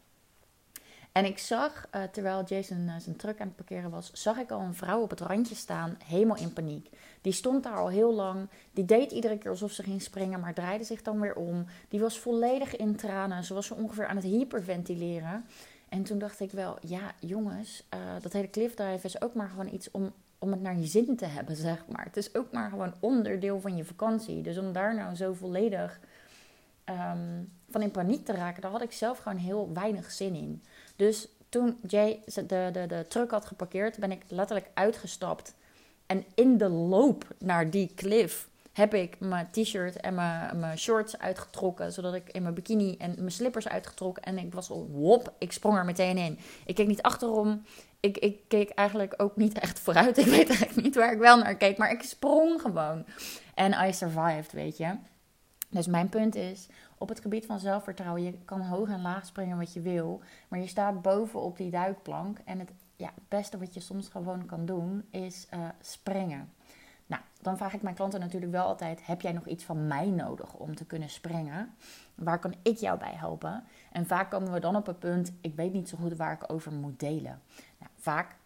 En 1.12 1.24
ik 1.24 1.38
zag, 1.38 1.86
uh, 1.94 2.02
terwijl 2.02 2.44
Jason 2.44 2.78
uh, 2.78 2.94
zijn 2.98 3.16
truck 3.16 3.40
aan 3.40 3.46
het 3.46 3.56
parkeren 3.56 3.90
was, 3.90 4.12
zag 4.12 4.38
ik 4.38 4.50
al 4.50 4.60
een 4.60 4.74
vrouw 4.74 5.00
op 5.00 5.10
het 5.10 5.20
randje 5.20 5.54
staan, 5.54 5.96
helemaal 6.04 6.36
in 6.36 6.52
paniek. 6.52 6.88
Die 7.20 7.32
stond 7.32 7.62
daar 7.62 7.76
al 7.76 7.88
heel 7.88 8.14
lang. 8.14 8.48
Die 8.72 8.84
deed 8.84 9.12
iedere 9.12 9.38
keer 9.38 9.50
alsof 9.50 9.72
ze 9.72 9.82
ging 9.82 10.02
springen, 10.02 10.40
maar 10.40 10.54
draaide 10.54 10.84
zich 10.84 11.02
dan 11.02 11.20
weer 11.20 11.34
om. 11.34 11.66
Die 11.88 12.00
was 12.00 12.18
volledig 12.18 12.76
in 12.76 12.96
tranen. 12.96 13.44
Ze 13.44 13.54
was 13.54 13.66
zo 13.66 13.74
ongeveer 13.74 14.06
aan 14.06 14.16
het 14.16 14.24
hyperventileren. 14.24 15.44
En 15.88 16.02
toen 16.02 16.18
dacht 16.18 16.40
ik 16.40 16.50
wel, 16.50 16.78
ja 16.80 17.12
jongens, 17.20 17.86
uh, 17.94 18.00
dat 18.20 18.32
hele 18.32 18.50
cliffdive 18.50 19.06
is 19.06 19.22
ook 19.22 19.34
maar 19.34 19.48
gewoon 19.48 19.74
iets 19.74 19.90
om, 19.90 20.12
om 20.38 20.50
het 20.50 20.60
naar 20.60 20.76
je 20.78 20.86
zin 20.86 21.16
te 21.16 21.26
hebben, 21.26 21.56
zeg 21.68 21.84
maar. 21.88 22.04
Het 22.04 22.16
is 22.16 22.34
ook 22.34 22.52
maar 22.52 22.70
gewoon 22.70 22.94
onderdeel 23.00 23.60
van 23.60 23.76
je 23.76 23.84
vakantie. 23.84 24.42
Dus 24.42 24.58
om 24.58 24.72
daar 24.72 24.94
nou 24.94 25.14
zo 25.14 25.32
volledig 25.32 26.00
um, 26.84 27.52
van 27.70 27.82
in 27.82 27.90
paniek 27.90 28.24
te 28.24 28.32
raken, 28.32 28.62
daar 28.62 28.70
had 28.70 28.82
ik 28.82 28.92
zelf 28.92 29.18
gewoon 29.18 29.38
heel 29.38 29.70
weinig 29.72 30.10
zin 30.10 30.34
in. 30.34 30.62
Dus 30.96 31.28
toen 31.48 31.78
Jay 31.86 32.20
de, 32.34 32.68
de, 32.72 32.86
de 32.86 33.04
truck 33.08 33.30
had 33.30 33.46
geparkeerd, 33.46 33.98
ben 33.98 34.10
ik 34.10 34.22
letterlijk 34.28 34.70
uitgestapt. 34.74 35.54
En 36.06 36.24
in 36.34 36.58
de 36.58 36.68
loop 36.68 37.24
naar 37.38 37.70
die 37.70 37.92
cliff 37.94 38.48
heb 38.72 38.94
ik 38.94 39.16
mijn 39.20 39.48
t-shirt 39.50 39.96
en 39.96 40.14
mijn, 40.14 40.58
mijn 40.58 40.78
shorts 40.78 41.18
uitgetrokken. 41.18 41.92
Zodat 41.92 42.14
ik 42.14 42.28
in 42.28 42.42
mijn 42.42 42.54
bikini 42.54 42.96
en 42.98 43.14
mijn 43.16 43.30
slippers 43.30 43.68
uitgetrokken. 43.68 44.22
En 44.22 44.38
ik 44.38 44.54
was 44.54 44.70
al 44.70 44.86
wop, 44.90 45.32
ik 45.38 45.52
sprong 45.52 45.76
er 45.76 45.84
meteen 45.84 46.18
in. 46.18 46.38
Ik 46.66 46.74
keek 46.74 46.86
niet 46.86 47.02
achterom. 47.02 47.64
Ik, 48.00 48.18
ik 48.18 48.40
keek 48.48 48.70
eigenlijk 48.70 49.14
ook 49.16 49.36
niet 49.36 49.58
echt 49.58 49.80
vooruit. 49.80 50.18
Ik 50.22 50.24
weet 50.24 50.48
eigenlijk 50.48 50.82
niet 50.82 50.94
waar 50.94 51.12
ik 51.12 51.18
wel 51.18 51.38
naar 51.38 51.54
keek. 51.54 51.78
Maar 51.78 51.90
ik 51.90 52.02
sprong 52.02 52.60
gewoon. 52.60 53.04
En 53.54 53.88
I 53.88 53.92
survived, 53.92 54.52
weet 54.52 54.76
je. 54.76 54.96
Dus 55.72 55.86
mijn 55.86 56.08
punt 56.08 56.34
is, 56.34 56.68
op 56.98 57.08
het 57.08 57.20
gebied 57.20 57.46
van 57.46 57.58
zelfvertrouwen, 57.58 58.22
je 58.22 58.38
kan 58.44 58.60
hoog 58.60 58.88
en 58.88 59.02
laag 59.02 59.26
springen 59.26 59.58
wat 59.58 59.72
je 59.72 59.80
wil, 59.80 60.20
maar 60.48 60.58
je 60.58 60.66
staat 60.66 61.02
bovenop 61.02 61.56
die 61.56 61.70
duikplank. 61.70 62.38
En 62.44 62.58
het, 62.58 62.70
ja, 62.96 63.10
beste 63.28 63.58
wat 63.58 63.74
je 63.74 63.80
soms 63.80 64.08
gewoon 64.08 64.46
kan 64.46 64.66
doen, 64.66 65.04
is 65.10 65.46
uh, 65.54 65.68
springen. 65.80 66.52
Nou, 67.06 67.22
dan 67.40 67.56
vraag 67.56 67.74
ik 67.74 67.82
mijn 67.82 67.94
klanten 67.94 68.20
natuurlijk 68.20 68.52
wel 68.52 68.66
altijd: 68.66 69.06
heb 69.06 69.20
jij 69.20 69.32
nog 69.32 69.46
iets 69.46 69.64
van 69.64 69.86
mij 69.86 70.10
nodig 70.10 70.54
om 70.54 70.74
te 70.74 70.84
kunnen 70.84 71.10
springen? 71.10 71.74
Waar 72.14 72.38
kan 72.38 72.54
ik 72.62 72.76
jou 72.76 72.98
bij 72.98 73.14
helpen? 73.14 73.64
En 73.92 74.06
vaak 74.06 74.30
komen 74.30 74.52
we 74.52 74.60
dan 74.60 74.76
op 74.76 74.86
het 74.86 74.98
punt: 74.98 75.32
ik 75.40 75.54
weet 75.54 75.72
niet 75.72 75.88
zo 75.88 75.96
goed 76.00 76.16
waar 76.16 76.32
ik 76.32 76.52
over 76.52 76.72
moet 76.72 77.00
delen. 77.00 77.42
Nou, 77.78 77.90
vaak 77.96 78.36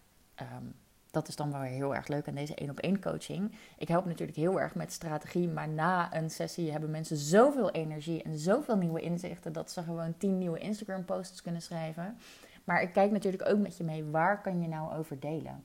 um, 0.40 0.74
dat 1.16 1.28
is 1.28 1.36
dan 1.36 1.52
wel 1.52 1.60
heel 1.60 1.94
erg 1.94 2.08
leuk 2.08 2.28
aan 2.28 2.34
deze 2.34 2.54
één 2.54 2.70
op 2.70 2.78
één 2.78 3.00
coaching. 3.00 3.52
Ik 3.78 3.88
help 3.88 4.04
natuurlijk 4.04 4.38
heel 4.38 4.60
erg 4.60 4.74
met 4.74 4.92
strategie, 4.92 5.48
maar 5.48 5.68
na 5.68 6.14
een 6.14 6.30
sessie 6.30 6.70
hebben 6.70 6.90
mensen 6.90 7.16
zoveel 7.16 7.70
energie 7.70 8.22
en 8.22 8.38
zoveel 8.38 8.76
nieuwe 8.76 9.00
inzichten 9.00 9.52
dat 9.52 9.70
ze 9.70 9.82
gewoon 9.82 10.14
tien 10.18 10.38
nieuwe 10.38 10.58
Instagram 10.58 11.04
posts 11.04 11.42
kunnen 11.42 11.62
schrijven. 11.62 12.18
Maar 12.64 12.82
ik 12.82 12.92
kijk 12.92 13.10
natuurlijk 13.10 13.48
ook 13.48 13.58
met 13.58 13.76
je 13.76 13.84
mee, 13.84 14.04
waar 14.04 14.40
kan 14.40 14.62
je 14.62 14.68
nou 14.68 14.96
over 14.96 15.20
delen? 15.20 15.64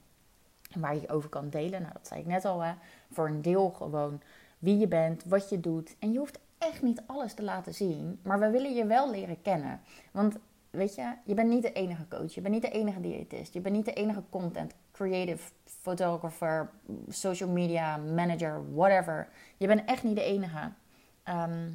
En 0.72 0.80
waar 0.80 0.96
je 0.96 1.10
over 1.10 1.30
kan 1.30 1.50
delen, 1.50 1.82
nou 1.82 1.94
dat 1.94 2.08
zei 2.08 2.20
ik 2.20 2.26
net 2.26 2.46
al, 2.46 2.60
hè, 2.60 2.74
voor 3.10 3.28
een 3.28 3.42
deel 3.42 3.70
gewoon 3.70 4.22
wie 4.60 4.78
je 4.78 4.88
bent, 4.88 5.24
wat 5.24 5.50
je 5.50 5.60
doet. 5.60 5.96
En 6.00 6.12
je 6.12 6.18
hoeft 6.18 6.40
echt 6.58 6.82
niet 6.82 7.02
alles 7.06 7.34
te 7.34 7.44
laten 7.44 7.74
zien, 7.74 8.20
maar 8.24 8.40
we 8.40 8.50
willen 8.50 8.74
je 8.74 8.86
wel 8.86 9.12
leren 9.12 9.42
kennen. 9.42 9.80
Want 10.12 10.38
weet 10.70 10.96
je, 10.96 11.14
je 11.26 11.34
bent 11.34 11.50
niet 11.50 11.62
de 11.62 11.74
enige 11.74 12.08
coach, 12.08 12.34
je 12.34 12.42
bent 12.42 12.54
niet 12.54 12.64
de 12.64 12.72
enige 12.72 13.02
diëtist, 13.02 13.54
je 13.54 13.60
bent 13.60 13.76
niet 13.76 13.86
de 13.86 13.94
enige 13.94 14.24
content 14.30 14.74
creative 14.92 15.52
photographer, 15.64 16.70
social 17.10 17.50
media 17.50 17.98
manager, 17.98 18.74
whatever. 18.74 19.28
Je 19.58 19.68
bent 19.68 19.86
echt 19.86 20.04
niet 20.04 20.16
de 20.16 20.24
enige. 20.24 20.72
Ehm, 21.24 21.70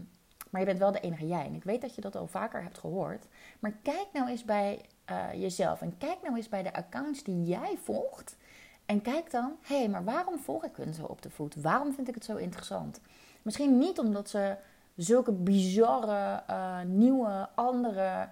maar 0.51 0.61
je 0.61 0.67
bent 0.67 0.79
wel 0.79 0.93
de 0.93 1.01
enige 1.01 1.27
jij. 1.27 1.45
En 1.47 1.55
ik 1.55 1.65
weet 1.65 1.81
dat 1.81 1.95
je 1.95 2.01
dat 2.01 2.17
al 2.17 2.27
vaker 2.27 2.63
hebt 2.63 2.79
gehoord. 2.79 3.27
Maar 3.59 3.73
kijk 3.83 4.07
nou 4.13 4.29
eens 4.29 4.45
bij 4.45 4.81
uh, 5.11 5.41
jezelf. 5.41 5.81
En 5.81 5.99
kijk 5.99 6.23
nou 6.23 6.37
eens 6.37 6.49
bij 6.49 6.63
de 6.63 6.73
accounts 6.73 7.23
die 7.23 7.45
jij 7.45 7.79
volgt. 7.83 8.37
En 8.87 9.03
kijk 9.03 9.31
dan, 9.31 9.57
hé, 9.63 9.79
hey, 9.79 9.89
maar 9.89 10.05
waarom 10.05 10.39
volg 10.39 10.65
ik 10.65 10.77
hun 10.77 10.95
zo 10.95 11.05
op 11.05 11.23
de 11.23 11.31
voet? 11.31 11.55
Waarom 11.55 11.95
vind 11.95 12.09
ik 12.09 12.15
het 12.15 12.25
zo 12.25 12.37
interessant? 12.37 13.01
Misschien 13.43 13.79
niet 13.79 13.99
omdat 13.99 14.29
ze 14.29 14.57
zulke 14.97 15.33
bizarre, 15.33 16.43
uh, 16.51 16.81
nieuwe, 16.83 17.49
andere, 17.55 18.29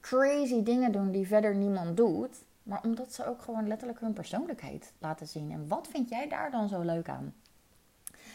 crazy 0.00 0.62
dingen 0.62 0.92
doen 0.92 1.10
die 1.10 1.26
verder 1.26 1.54
niemand 1.54 1.96
doet. 1.96 2.36
Maar 2.62 2.82
omdat 2.82 3.12
ze 3.12 3.26
ook 3.26 3.42
gewoon 3.42 3.68
letterlijk 3.68 4.00
hun 4.00 4.12
persoonlijkheid 4.12 4.92
laten 4.98 5.28
zien. 5.28 5.50
En 5.50 5.68
wat 5.68 5.88
vind 5.88 6.08
jij 6.08 6.28
daar 6.28 6.50
dan 6.50 6.68
zo 6.68 6.80
leuk 6.80 7.08
aan? 7.08 7.34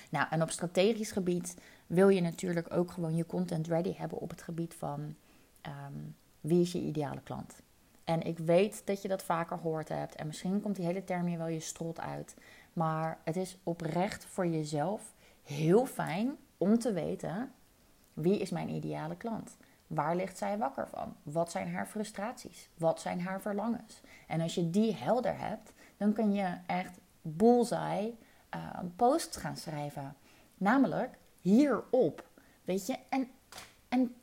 Nou, 0.10 0.28
en 0.30 0.42
op 0.42 0.50
strategisch 0.50 1.12
gebied 1.12 1.58
wil 1.88 2.10
je 2.10 2.22
natuurlijk 2.22 2.74
ook 2.74 2.92
gewoon 2.92 3.16
je 3.16 3.26
content 3.26 3.68
ready 3.68 3.94
hebben 3.94 4.18
op 4.18 4.30
het 4.30 4.42
gebied 4.42 4.74
van 4.74 5.16
ehm, 5.62 5.94
wie 6.42 6.62
is 6.62 6.72
je 6.72 6.80
ideale 6.80 7.22
klant. 7.22 7.62
En 8.04 8.22
ik 8.22 8.38
weet 8.38 8.82
dat 8.86 9.02
je 9.02 9.08
dat 9.08 9.24
vaker 9.24 9.58
gehoord 9.58 9.90
hebt. 9.90 10.16
En 10.16 10.28
misschien 10.28 10.62
komt 10.62 10.76
die 10.76 10.86
hele 10.86 11.04
term 11.04 11.26
hier 11.26 11.38
wel 11.38 11.48
je 11.48 11.60
strot 11.60 12.00
uit. 12.00 12.36
Maar 12.74 13.20
het 13.24 13.36
is 13.36 13.58
oprecht 13.64 14.26
voor 14.26 14.48
jezelf 14.48 15.14
heel 15.44 15.86
fijn 15.86 16.38
om 16.58 16.80
te 16.80 16.94
weten 16.94 17.52
wie 18.14 18.40
is 18.40 18.50
mijn 18.50 18.70
ideale 18.70 19.16
klant. 19.16 19.58
Waar 19.88 20.16
ligt 20.16 20.38
zij 20.38 20.58
wakker 20.58 20.88
van? 20.88 21.16
Wat 21.24 21.52
zijn 21.52 21.74
haar 21.74 21.86
frustraties? 21.86 22.70
Wat 22.78 23.02
zijn 23.02 23.22
haar 23.22 23.42
verlangens? 23.42 24.02
En 24.28 24.42
als 24.42 24.56
je 24.56 24.70
die 24.70 24.96
helder 24.96 25.40
hebt, 25.40 25.74
dan 25.98 26.14
kun 26.14 26.34
je 26.34 26.58
echt 26.66 27.00
bullseye 27.22 28.16
uh, 28.56 28.80
posts 28.96 29.38
gaan 29.38 29.58
schrijven. 29.58 30.16
Namelijk 30.58 31.18
hierop. 31.42 32.28
Weet 32.64 32.88
je? 32.88 32.98
En, 33.10 33.30
en 33.90 34.16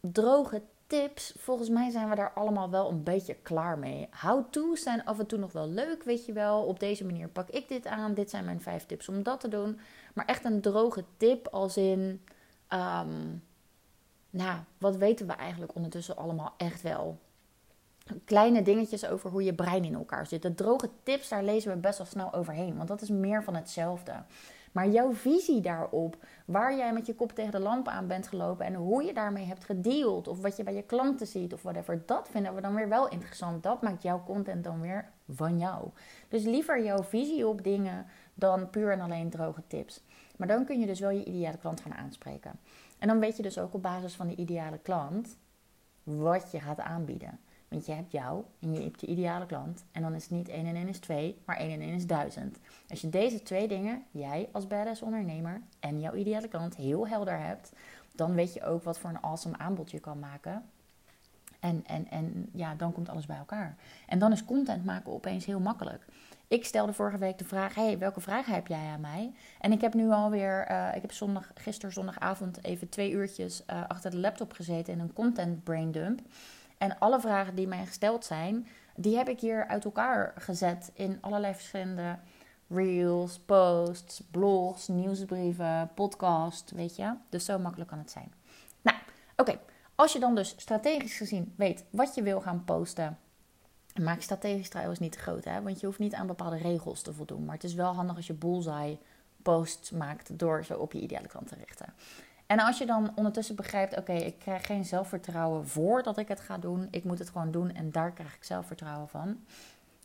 droge 0.00 0.62
tips, 0.86 1.34
volgens 1.38 1.68
mij 1.68 1.90
zijn 1.90 2.08
we 2.08 2.14
daar 2.14 2.32
allemaal 2.32 2.70
wel 2.70 2.90
een 2.90 3.02
beetje 3.02 3.34
klaar 3.34 3.78
mee. 3.78 4.08
How-to's 4.10 4.82
zijn 4.82 5.04
af 5.04 5.18
en 5.18 5.26
toe 5.26 5.38
nog 5.38 5.52
wel 5.52 5.68
leuk, 5.68 6.02
weet 6.02 6.26
je 6.26 6.32
wel. 6.32 6.62
Op 6.62 6.80
deze 6.80 7.04
manier 7.04 7.28
pak 7.28 7.48
ik 7.48 7.68
dit 7.68 7.86
aan. 7.86 8.14
Dit 8.14 8.30
zijn 8.30 8.44
mijn 8.44 8.60
vijf 8.60 8.86
tips 8.86 9.08
om 9.08 9.22
dat 9.22 9.40
te 9.40 9.48
doen. 9.48 9.80
Maar 10.14 10.24
echt 10.24 10.44
een 10.44 10.60
droge 10.60 11.04
tip 11.16 11.48
als 11.48 11.76
in... 11.76 12.24
Um, 12.68 13.42
nou, 14.30 14.58
wat 14.78 14.96
weten 14.96 15.26
we 15.26 15.32
eigenlijk 15.32 15.74
ondertussen 15.74 16.16
allemaal 16.16 16.54
echt 16.56 16.82
wel? 16.82 17.18
Kleine 18.24 18.62
dingetjes 18.62 19.06
over 19.06 19.30
hoe 19.30 19.44
je 19.44 19.54
brein 19.54 19.84
in 19.84 19.94
elkaar 19.94 20.26
zit. 20.26 20.42
De 20.42 20.54
droge 20.54 20.90
tips, 21.02 21.28
daar 21.28 21.44
lezen 21.44 21.72
we 21.72 21.78
best 21.78 21.98
wel 21.98 22.06
snel 22.06 22.34
overheen. 22.34 22.76
Want 22.76 22.88
dat 22.88 23.02
is 23.02 23.08
meer 23.08 23.44
van 23.44 23.54
hetzelfde. 23.54 24.12
Maar 24.72 24.88
jouw 24.88 25.12
visie 25.12 25.60
daarop, 25.60 26.16
waar 26.44 26.76
jij 26.76 26.92
met 26.92 27.06
je 27.06 27.14
kop 27.14 27.32
tegen 27.32 27.52
de 27.52 27.60
lamp 27.60 27.88
aan 27.88 28.06
bent 28.06 28.28
gelopen 28.28 28.66
en 28.66 28.74
hoe 28.74 29.04
je 29.04 29.12
daarmee 29.12 29.44
hebt 29.44 29.64
gedeeld, 29.64 30.28
of 30.28 30.40
wat 30.40 30.56
je 30.56 30.62
bij 30.62 30.74
je 30.74 30.82
klanten 30.82 31.26
ziet, 31.26 31.52
of 31.52 31.62
whatever, 31.62 32.02
dat 32.06 32.28
vinden 32.30 32.54
we 32.54 32.60
dan 32.60 32.74
weer 32.74 32.88
wel 32.88 33.08
interessant. 33.08 33.62
Dat 33.62 33.82
maakt 33.82 34.02
jouw 34.02 34.22
content 34.24 34.64
dan 34.64 34.80
weer 34.80 35.08
van 35.28 35.58
jou. 35.58 35.88
Dus 36.28 36.44
liever 36.44 36.84
jouw 36.84 37.02
visie 37.02 37.46
op 37.46 37.62
dingen 37.64 38.06
dan 38.34 38.70
puur 38.70 38.92
en 38.92 39.00
alleen 39.00 39.30
droge 39.30 39.62
tips. 39.66 40.02
Maar 40.36 40.48
dan 40.48 40.64
kun 40.64 40.80
je 40.80 40.86
dus 40.86 41.00
wel 41.00 41.10
je 41.10 41.24
ideale 41.24 41.58
klant 41.58 41.80
gaan 41.80 41.94
aanspreken. 41.94 42.58
En 42.98 43.08
dan 43.08 43.20
weet 43.20 43.36
je 43.36 43.42
dus 43.42 43.58
ook 43.58 43.74
op 43.74 43.82
basis 43.82 44.14
van 44.14 44.26
die 44.26 44.36
ideale 44.36 44.78
klant 44.78 45.36
wat 46.02 46.50
je 46.50 46.60
gaat 46.60 46.80
aanbieden. 46.80 47.40
Want 47.70 47.86
je 47.86 47.92
hebt 47.92 48.12
jou 48.12 48.44
en 48.60 48.72
je 48.72 48.80
hebt 48.80 49.00
je 49.00 49.06
ideale 49.06 49.46
klant. 49.46 49.84
En 49.92 50.02
dan 50.02 50.14
is 50.14 50.22
het 50.22 50.32
niet 50.32 50.48
1 50.48 50.66
en 50.66 50.76
1 50.76 50.88
is 50.88 50.98
2, 50.98 51.38
maar 51.44 51.56
1 51.56 51.70
en 51.70 51.80
1 51.80 51.94
is 51.94 52.06
1000. 52.06 52.58
Als 52.88 53.00
je 53.00 53.08
deze 53.08 53.42
twee 53.42 53.68
dingen, 53.68 54.02
jij 54.10 54.48
als 54.52 54.66
badass 54.66 55.02
ondernemer 55.02 55.60
en 55.80 56.00
jouw 56.00 56.14
ideale 56.14 56.48
klant, 56.48 56.76
heel 56.76 57.08
helder 57.08 57.38
hebt, 57.38 57.72
dan 58.14 58.34
weet 58.34 58.54
je 58.54 58.64
ook 58.64 58.82
wat 58.82 58.98
voor 58.98 59.10
een 59.10 59.22
awesome 59.22 59.58
aanbod 59.58 59.90
je 59.90 60.00
kan 60.00 60.18
maken. 60.18 60.64
En, 61.60 61.82
en, 61.86 62.10
en 62.10 62.48
ja, 62.52 62.74
dan 62.74 62.92
komt 62.92 63.08
alles 63.08 63.26
bij 63.26 63.36
elkaar. 63.36 63.76
En 64.06 64.18
dan 64.18 64.32
is 64.32 64.44
content 64.44 64.84
maken 64.84 65.12
opeens 65.12 65.44
heel 65.44 65.60
makkelijk. 65.60 66.04
Ik 66.48 66.64
stelde 66.64 66.92
vorige 66.92 67.18
week 67.18 67.38
de 67.38 67.44
vraag: 67.44 67.74
hey, 67.74 67.98
welke 67.98 68.20
vragen 68.20 68.54
heb 68.54 68.66
jij 68.66 68.86
aan 68.86 69.00
mij? 69.00 69.32
En 69.60 69.72
ik 69.72 69.80
heb 69.80 69.94
nu 69.94 70.10
alweer, 70.10 70.70
uh, 70.70 70.94
ik 70.94 71.02
heb 71.02 71.12
zondag, 71.12 71.50
gisteren 71.54 71.92
zondagavond 71.92 72.64
even 72.64 72.88
twee 72.88 73.10
uurtjes 73.10 73.62
uh, 73.70 73.82
achter 73.88 74.10
de 74.10 74.16
laptop 74.16 74.52
gezeten 74.52 74.92
in 74.92 75.00
een 75.00 75.12
content 75.12 75.64
brain 75.64 75.92
dump. 75.92 76.20
En 76.80 76.98
alle 76.98 77.20
vragen 77.20 77.54
die 77.54 77.66
mij 77.66 77.86
gesteld 77.86 78.24
zijn, 78.24 78.66
die 78.96 79.16
heb 79.16 79.28
ik 79.28 79.40
hier 79.40 79.66
uit 79.66 79.84
elkaar 79.84 80.32
gezet 80.36 80.90
in 80.94 81.18
allerlei 81.20 81.54
verschillende 81.54 82.18
reels, 82.68 83.38
posts, 83.38 84.22
blogs, 84.30 84.88
nieuwsbrieven, 84.88 85.90
podcast, 85.94 86.70
weet 86.70 86.96
je. 86.96 87.14
Dus 87.28 87.44
zo 87.44 87.58
makkelijk 87.58 87.90
kan 87.90 87.98
het 87.98 88.10
zijn. 88.10 88.32
Nou, 88.82 88.96
oké. 89.36 89.58
Als 89.94 90.12
je 90.12 90.18
dan 90.18 90.34
dus 90.34 90.48
strategisch 90.48 91.16
gezien 91.16 91.54
weet 91.56 91.84
wat 91.90 92.14
je 92.14 92.22
wil 92.22 92.40
gaan 92.40 92.64
posten, 92.64 93.18
maak 94.00 94.20
strategisch 94.20 94.68
trouwens 94.68 94.98
niet 94.98 95.12
te 95.12 95.18
groot, 95.18 95.44
hè? 95.44 95.62
want 95.62 95.80
je 95.80 95.86
hoeft 95.86 95.98
niet 95.98 96.14
aan 96.14 96.26
bepaalde 96.26 96.58
regels 96.58 97.02
te 97.02 97.12
voldoen. 97.12 97.44
Maar 97.44 97.54
het 97.54 97.64
is 97.64 97.74
wel 97.74 97.94
handig 97.94 98.16
als 98.16 98.26
je 98.26 98.34
bullseye 98.34 98.98
posts 99.42 99.90
maakt 99.90 100.38
door 100.38 100.64
zo 100.64 100.74
op 100.74 100.92
je 100.92 101.00
ideale 101.00 101.28
klant 101.28 101.48
te 101.48 101.54
richten. 101.54 101.94
En 102.50 102.58
als 102.58 102.78
je 102.78 102.86
dan 102.86 103.12
ondertussen 103.14 103.56
begrijpt, 103.56 103.96
oké, 103.96 104.12
ik 104.12 104.38
krijg 104.38 104.66
geen 104.66 104.84
zelfvertrouwen 104.84 105.68
voordat 105.68 106.18
ik 106.18 106.28
het 106.28 106.40
ga 106.40 106.58
doen. 106.58 106.88
Ik 106.90 107.04
moet 107.04 107.18
het 107.18 107.30
gewoon 107.30 107.50
doen 107.50 107.74
en 107.74 107.90
daar 107.90 108.12
krijg 108.12 108.34
ik 108.34 108.44
zelfvertrouwen 108.44 109.08
van. 109.08 109.44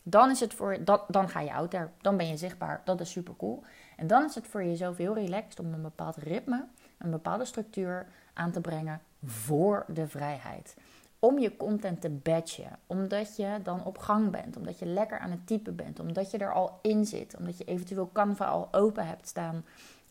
Dan 0.02 0.30
is 0.30 0.40
het 0.40 0.54
voor, 0.54 0.84
dan, 0.84 1.00
dan 1.08 1.28
ga 1.28 1.40
je 1.40 1.52
out 1.52 1.70
there. 1.70 1.88
Dan 2.00 2.16
ben 2.16 2.28
je 2.28 2.36
zichtbaar. 2.36 2.82
Dat 2.84 3.00
is 3.00 3.10
super 3.10 3.36
cool. 3.36 3.62
En 3.96 4.06
dan 4.06 4.24
is 4.24 4.34
het 4.34 4.46
voor 4.46 4.64
jezelf 4.64 4.96
heel 4.96 5.14
relaxed 5.14 5.60
om 5.60 5.72
een 5.72 5.82
bepaald 5.82 6.16
ritme, 6.16 6.64
een 6.98 7.10
bepaalde 7.10 7.44
structuur 7.44 8.06
aan 8.32 8.50
te 8.50 8.60
brengen 8.60 9.00
voor 9.24 9.84
de 9.88 10.08
vrijheid. 10.08 10.76
Om 11.18 11.38
je 11.38 11.56
content 11.56 12.00
te 12.00 12.10
batchen. 12.10 12.78
Omdat 12.86 13.36
je 13.36 13.58
dan 13.62 13.84
op 13.84 13.98
gang 13.98 14.30
bent. 14.30 14.56
Omdat 14.56 14.78
je 14.78 14.86
lekker 14.86 15.18
aan 15.18 15.30
het 15.30 15.46
typen 15.46 15.76
bent. 15.76 16.00
Omdat 16.00 16.30
je 16.30 16.38
er 16.38 16.52
al 16.52 16.78
in 16.82 17.06
zit. 17.06 17.36
Omdat 17.36 17.58
je 17.58 17.64
eventueel 17.64 18.10
Canva 18.12 18.44
al 18.44 18.68
open 18.72 19.06
hebt 19.06 19.28
staan 19.28 19.64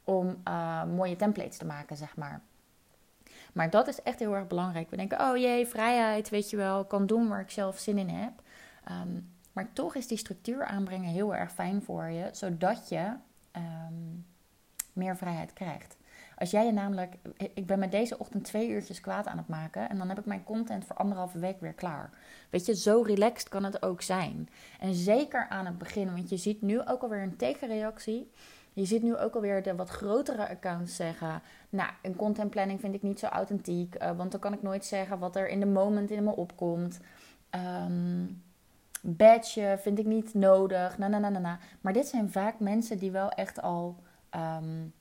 om 0.06 0.42
uh, 0.48 0.84
mooie 0.84 1.16
templates 1.16 1.58
te 1.58 1.66
maken, 1.66 1.98
zeg 1.98 2.16
maar. 2.16 2.42
Maar 3.54 3.70
dat 3.70 3.88
is 3.88 4.02
echt 4.02 4.20
heel 4.20 4.36
erg 4.36 4.48
belangrijk. 4.48 4.90
We 4.90 4.96
denken, 4.96 5.22
oh 5.22 5.38
jee, 5.38 5.68
vrijheid, 5.68 6.30
weet 6.30 6.50
je 6.50 6.58
wel, 6.58 6.86
kan 6.86 7.06
doen 7.06 7.28
waar 7.28 7.42
ik 7.42 7.52
zelf 7.52 7.78
zin 7.78 7.98
in 7.98 8.10
heb. 8.10 8.32
Um, 8.92 9.34
maar 9.52 9.74
toch 9.74 9.96
is 9.96 10.08
die 10.08 10.18
structuur 10.18 10.66
aanbrengen 10.66 11.10
heel 11.10 11.36
erg 11.36 11.52
fijn 11.52 11.82
voor 11.84 12.10
je, 12.10 12.30
zodat 12.32 12.90
je 12.90 13.14
um, 13.56 14.26
meer 14.94 15.18
vrijheid 15.18 15.54
krijgt. 15.54 15.98
Als 16.38 16.52
jij 16.52 16.66
je 16.66 16.72
namelijk, 16.72 17.16
ik 17.38 17.66
ben 17.66 17.80
met 17.80 17.92
deze 17.92 18.20
ochtend 18.20 18.44
twee 18.44 18.70
uurtjes 18.70 19.02
kwaad 19.02 19.28
aan 19.28 19.38
het 19.38 19.48
maken 19.48 19.90
en 19.90 19.98
dan 19.98 20.10
heb 20.10 20.20
ik 20.20 20.26
mijn 20.26 20.44
content 20.44 20.86
voor 20.86 20.96
anderhalve 20.96 21.40
week 21.40 21.60
weer 21.60 21.74
klaar. 21.74 22.10
Weet 22.50 22.66
je, 22.66 22.76
zo 22.76 23.02
relaxed 23.02 23.50
kan 23.50 23.64
het 23.64 23.82
ook 23.82 24.02
zijn. 24.02 24.50
En 24.80 24.94
zeker 24.94 25.48
aan 25.50 25.66
het 25.66 25.78
begin, 25.78 26.12
want 26.14 26.30
je 26.30 26.38
ziet 26.38 26.62
nu 26.62 26.82
ook 26.86 27.02
alweer 27.02 27.22
een 27.22 27.38
tegenreactie. 27.38 28.32
Je 28.76 28.86
ziet 28.86 29.04
nu 29.04 29.18
ook 29.18 29.36
alweer 29.36 29.64
de 29.64 29.76
wat 29.76 29.90
grotere 29.90 30.50
accounts 30.50 30.96
zeggen: 30.96 31.42
Nou, 31.70 31.90
een 32.02 32.16
content 32.16 32.50
planning 32.50 32.80
vind 32.80 32.96
ik 32.96 33.02
niet 33.02 33.20
zo 33.20 33.26
authentiek, 33.26 33.96
uh, 34.02 34.12
want 34.18 34.32
dan 34.32 34.40
kan 34.40 34.54
ik 34.54 34.62
nooit 34.62 34.86
zeggen 34.86 35.20
wat 35.20 35.36
er 35.36 35.48
in 35.48 35.60
de 35.60 35.66
moment 35.66 36.12
in 36.12 36.24
me 36.24 36.36
opkomt. 36.36 37.00
Um, 37.86 38.44
badge 39.02 39.78
vind 39.82 40.00
ik 40.00 40.06
niet 40.06 40.34
nodig. 40.34 40.98
Na, 40.98 41.08
na, 41.08 41.20
na, 41.20 41.30
na. 41.30 41.60
Maar 41.82 41.94
dit 41.94 42.08
zijn 42.08 42.32
vaak 42.32 42.60
mensen 42.60 42.98
die 42.98 43.12
wel 43.12 43.30
echt 43.30 43.62
al 43.62 43.96
um, 44.36 44.94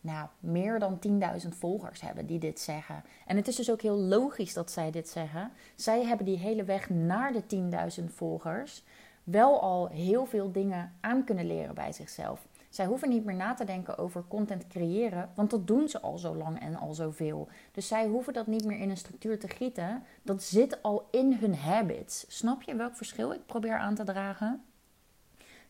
nou, 0.00 0.28
meer 0.40 0.78
dan 0.78 0.98
10.000 1.42 1.48
volgers 1.48 2.00
hebben 2.00 2.26
die 2.26 2.38
dit 2.38 2.60
zeggen. 2.60 3.04
En 3.26 3.36
het 3.36 3.48
is 3.48 3.56
dus 3.56 3.70
ook 3.70 3.82
heel 3.82 3.98
logisch 3.98 4.54
dat 4.54 4.70
zij 4.70 4.90
dit 4.90 5.08
zeggen. 5.08 5.50
Zij 5.74 6.04
hebben 6.04 6.26
die 6.26 6.38
hele 6.38 6.64
weg 6.64 6.90
naar 6.90 7.32
de 7.32 7.42
10.000 8.00 8.04
volgers 8.04 8.82
wel 9.22 9.60
al 9.60 9.88
heel 9.88 10.26
veel 10.26 10.52
dingen 10.52 10.92
aan 11.00 11.24
kunnen 11.24 11.46
leren 11.46 11.74
bij 11.74 11.92
zichzelf. 11.92 12.46
Zij 12.74 12.86
hoeven 12.86 13.08
niet 13.08 13.24
meer 13.24 13.34
na 13.34 13.54
te 13.54 13.64
denken 13.64 13.98
over 13.98 14.24
content 14.28 14.66
creëren, 14.66 15.30
want 15.34 15.50
dat 15.50 15.66
doen 15.66 15.88
ze 15.88 16.00
al 16.00 16.18
zo 16.18 16.34
lang 16.34 16.60
en 16.60 16.76
al 16.76 16.94
zoveel. 16.94 17.48
Dus 17.72 17.88
zij 17.88 18.06
hoeven 18.06 18.32
dat 18.32 18.46
niet 18.46 18.64
meer 18.64 18.78
in 18.78 18.90
een 18.90 18.96
structuur 18.96 19.38
te 19.38 19.48
gieten. 19.48 20.02
Dat 20.22 20.42
zit 20.42 20.82
al 20.82 21.08
in 21.10 21.32
hun 21.32 21.56
habits. 21.56 22.24
Snap 22.28 22.62
je 22.62 22.74
welk 22.74 22.96
verschil 22.96 23.32
ik 23.32 23.46
probeer 23.46 23.78
aan 23.78 23.94
te 23.94 24.04
dragen? 24.04 24.64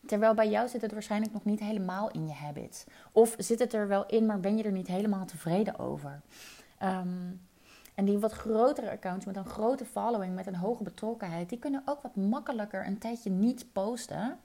Terwijl 0.05 0.33
bij 0.33 0.49
jou 0.49 0.67
zit 0.67 0.81
het 0.81 0.91
waarschijnlijk 0.91 1.33
nog 1.33 1.45
niet 1.45 1.59
helemaal 1.59 2.11
in 2.11 2.27
je 2.27 2.33
habits. 2.33 2.83
Of 3.11 3.35
zit 3.37 3.59
het 3.59 3.73
er 3.73 3.87
wel 3.87 4.05
in, 4.05 4.25
maar 4.25 4.39
ben 4.39 4.57
je 4.57 4.63
er 4.63 4.71
niet 4.71 4.87
helemaal 4.87 5.25
tevreden 5.25 5.79
over? 5.79 6.21
Um, 6.83 7.41
en 7.95 8.05
die 8.05 8.17
wat 8.17 8.31
grotere 8.31 8.91
accounts 8.91 9.25
met 9.25 9.35
een 9.35 9.45
grote 9.45 9.85
following, 9.85 10.35
met 10.35 10.47
een 10.47 10.55
hoge 10.55 10.83
betrokkenheid, 10.83 11.49
die 11.49 11.59
kunnen 11.59 11.81
ook 11.85 12.01
wat 12.01 12.15
makkelijker 12.15 12.85
een 12.85 12.97
tijdje 12.97 13.29
niet 13.29 13.65
posten. 13.71 14.39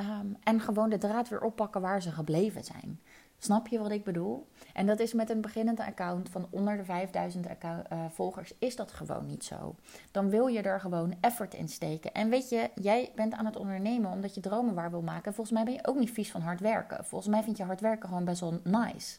Ehm, 0.00 0.26
en 0.42 0.60
gewoon 0.60 0.90
de 0.90 0.98
draad 0.98 1.28
weer 1.28 1.40
oppakken 1.40 1.80
waar 1.80 2.02
ze 2.02 2.10
gebleven 2.10 2.64
zijn. 2.64 3.00
Snap 3.38 3.68
je 3.68 3.78
wat 3.78 3.90
ik 3.90 4.04
bedoel? 4.04 4.48
En 4.72 4.86
dat 4.86 5.00
is 5.00 5.12
met 5.12 5.30
een 5.30 5.40
beginnende 5.40 5.84
account 5.84 6.28
van 6.28 6.46
onder 6.50 6.76
de 6.76 6.84
5000 6.84 7.48
account, 7.48 7.86
uh, 7.92 8.04
volgers, 8.10 8.52
is 8.58 8.76
dat 8.76 8.92
gewoon 8.92 9.26
niet 9.26 9.44
zo. 9.44 9.74
Dan 10.10 10.30
wil 10.30 10.46
je 10.46 10.62
er 10.62 10.80
gewoon 10.80 11.14
effort 11.20 11.54
in 11.54 11.68
steken. 11.68 12.12
En 12.12 12.28
weet 12.28 12.48
je, 12.48 12.70
jij 12.74 13.12
bent 13.14 13.34
aan 13.34 13.46
het 13.46 13.56
ondernemen 13.56 14.10
omdat 14.10 14.34
je 14.34 14.40
dromen 14.40 14.74
waar 14.74 14.90
wil 14.90 15.02
maken. 15.02 15.34
Volgens 15.34 15.56
mij 15.56 15.64
ben 15.64 15.74
je 15.74 15.86
ook 15.86 15.98
niet 15.98 16.10
vies 16.10 16.30
van 16.30 16.40
hard 16.40 16.60
werken. 16.60 17.04
Volgens 17.04 17.30
mij 17.30 17.42
vind 17.42 17.56
je 17.56 17.64
hard 17.64 17.80
werken 17.80 18.08
gewoon 18.08 18.24
best 18.24 18.40
wel 18.40 18.60
nice. 18.64 19.18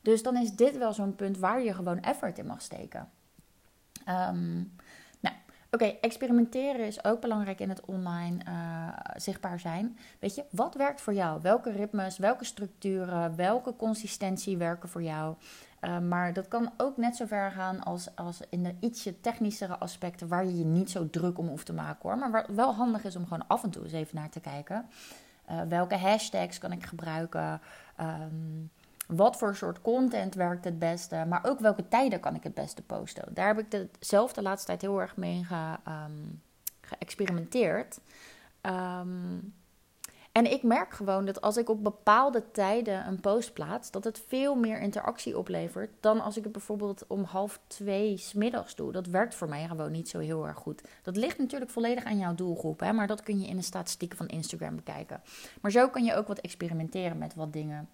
Dus 0.00 0.22
dan 0.22 0.36
is 0.36 0.52
dit 0.52 0.78
wel 0.78 0.92
zo'n 0.92 1.16
punt 1.16 1.38
waar 1.38 1.62
je 1.62 1.74
gewoon 1.74 2.00
effort 2.00 2.38
in 2.38 2.46
mag 2.46 2.62
steken. 2.62 3.08
Um, 4.08 4.76
Oké, 5.74 5.84
experimenteren 5.84 6.86
is 6.86 7.04
ook 7.04 7.20
belangrijk 7.20 7.60
in 7.60 7.68
het 7.68 7.84
online 7.84 8.44
uh, 8.48 8.88
zichtbaar 9.16 9.60
zijn. 9.60 9.98
Weet 10.18 10.34
je, 10.34 10.44
wat 10.50 10.74
werkt 10.74 11.00
voor 11.00 11.14
jou? 11.14 11.40
Welke 11.42 11.70
ritmes, 11.70 12.18
welke 12.18 12.44
structuren, 12.44 13.36
welke 13.36 13.76
consistentie 13.76 14.56
werken 14.56 14.88
voor 14.88 15.02
jou? 15.02 15.34
Uh, 15.80 15.98
maar 15.98 16.32
dat 16.32 16.48
kan 16.48 16.72
ook 16.76 16.96
net 16.96 17.16
zo 17.16 17.26
ver 17.26 17.50
gaan 17.50 17.82
als, 17.82 18.16
als 18.16 18.40
in 18.50 18.62
de 18.62 18.74
ietsje 18.80 19.20
technischere 19.20 19.78
aspecten 19.78 20.28
waar 20.28 20.44
je 20.44 20.58
je 20.58 20.64
niet 20.64 20.90
zo 20.90 21.10
druk 21.10 21.38
om 21.38 21.48
hoeft 21.48 21.66
te 21.66 21.72
maken 21.72 22.08
hoor. 22.08 22.18
Maar 22.18 22.30
waar 22.30 22.54
wel 22.54 22.74
handig 22.74 23.04
is 23.04 23.16
om 23.16 23.24
gewoon 23.24 23.46
af 23.46 23.62
en 23.62 23.70
toe 23.70 23.82
eens 23.82 23.92
even 23.92 24.16
naar 24.16 24.30
te 24.30 24.40
kijken. 24.40 24.88
Uh, 25.50 25.60
welke 25.68 25.96
hashtags 25.96 26.58
kan 26.58 26.72
ik 26.72 26.86
gebruiken? 26.86 27.60
Um, 28.00 28.70
wat 29.16 29.36
voor 29.36 29.56
soort 29.56 29.80
content 29.80 30.34
werkt 30.34 30.64
het 30.64 30.78
beste? 30.78 31.24
Maar 31.28 31.44
ook 31.44 31.58
welke 31.58 31.88
tijden 31.88 32.20
kan 32.20 32.34
ik 32.34 32.42
het 32.42 32.54
beste 32.54 32.82
posten? 32.82 33.34
Daar 33.34 33.46
heb 33.46 33.58
ik 33.58 33.70
de, 33.70 33.88
zelf 34.00 34.32
de 34.32 34.42
laatste 34.42 34.66
tijd 34.66 34.80
heel 34.80 35.00
erg 35.00 35.16
mee 35.16 35.44
ge, 35.44 35.76
um, 35.88 36.40
geëxperimenteerd. 36.80 38.00
Um, 38.62 39.54
en 40.32 40.52
ik 40.52 40.62
merk 40.62 40.94
gewoon 40.94 41.24
dat 41.24 41.40
als 41.40 41.56
ik 41.56 41.68
op 41.68 41.82
bepaalde 41.82 42.50
tijden 42.50 43.06
een 43.06 43.20
post 43.20 43.52
plaats, 43.52 43.90
dat 43.90 44.04
het 44.04 44.22
veel 44.26 44.54
meer 44.54 44.80
interactie 44.80 45.38
oplevert 45.38 45.90
dan 46.00 46.20
als 46.20 46.36
ik 46.36 46.42
het 46.42 46.52
bijvoorbeeld 46.52 47.04
om 47.06 47.22
half 47.22 47.60
twee 47.66 48.16
smiddags 48.16 48.74
doe. 48.74 48.92
Dat 48.92 49.06
werkt 49.06 49.34
voor 49.34 49.48
mij 49.48 49.66
gewoon 49.66 49.92
niet 49.92 50.08
zo 50.08 50.18
heel 50.18 50.46
erg 50.46 50.58
goed. 50.58 50.82
Dat 51.02 51.16
ligt 51.16 51.38
natuurlijk 51.38 51.70
volledig 51.70 52.04
aan 52.04 52.18
jouw 52.18 52.34
doelgroep, 52.34 52.80
hè, 52.80 52.92
maar 52.92 53.06
dat 53.06 53.22
kun 53.22 53.40
je 53.40 53.46
in 53.46 53.56
de 53.56 53.62
statistieken 53.62 54.16
van 54.16 54.28
Instagram 54.28 54.76
bekijken. 54.76 55.22
Maar 55.60 55.70
zo 55.70 55.88
kan 55.88 56.04
je 56.04 56.14
ook 56.14 56.26
wat 56.26 56.40
experimenteren 56.40 57.18
met 57.18 57.34
wat 57.34 57.52
dingen. 57.52 57.88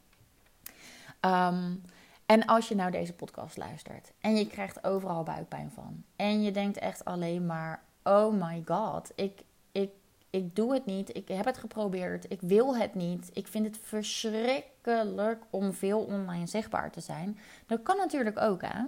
Um, 1.20 1.82
en 2.26 2.46
als 2.46 2.68
je 2.68 2.74
nou 2.74 2.90
deze 2.90 3.12
podcast 3.12 3.56
luistert 3.56 4.12
en 4.20 4.36
je 4.36 4.46
krijgt 4.46 4.84
overal 4.84 5.22
buikpijn 5.22 5.70
van 5.70 6.04
en 6.16 6.42
je 6.42 6.50
denkt 6.50 6.78
echt 6.78 7.04
alleen 7.04 7.46
maar, 7.46 7.82
oh 8.02 8.32
my 8.32 8.62
god, 8.66 9.12
ik, 9.14 9.42
ik 9.72 9.90
ik 10.30 10.56
doe 10.56 10.74
het 10.74 10.86
niet, 10.86 11.16
ik 11.16 11.28
heb 11.28 11.44
het 11.44 11.58
geprobeerd, 11.58 12.30
ik 12.30 12.40
wil 12.40 12.76
het 12.76 12.94
niet, 12.94 13.30
ik 13.32 13.46
vind 13.46 13.66
het 13.66 13.78
verschrikkelijk 13.82 15.44
om 15.50 15.72
veel 15.72 16.00
online 16.00 16.46
zichtbaar 16.46 16.90
te 16.90 17.00
zijn. 17.00 17.38
Dat 17.66 17.82
kan 17.82 17.96
natuurlijk 17.96 18.40
ook, 18.40 18.62
hè? 18.62 18.84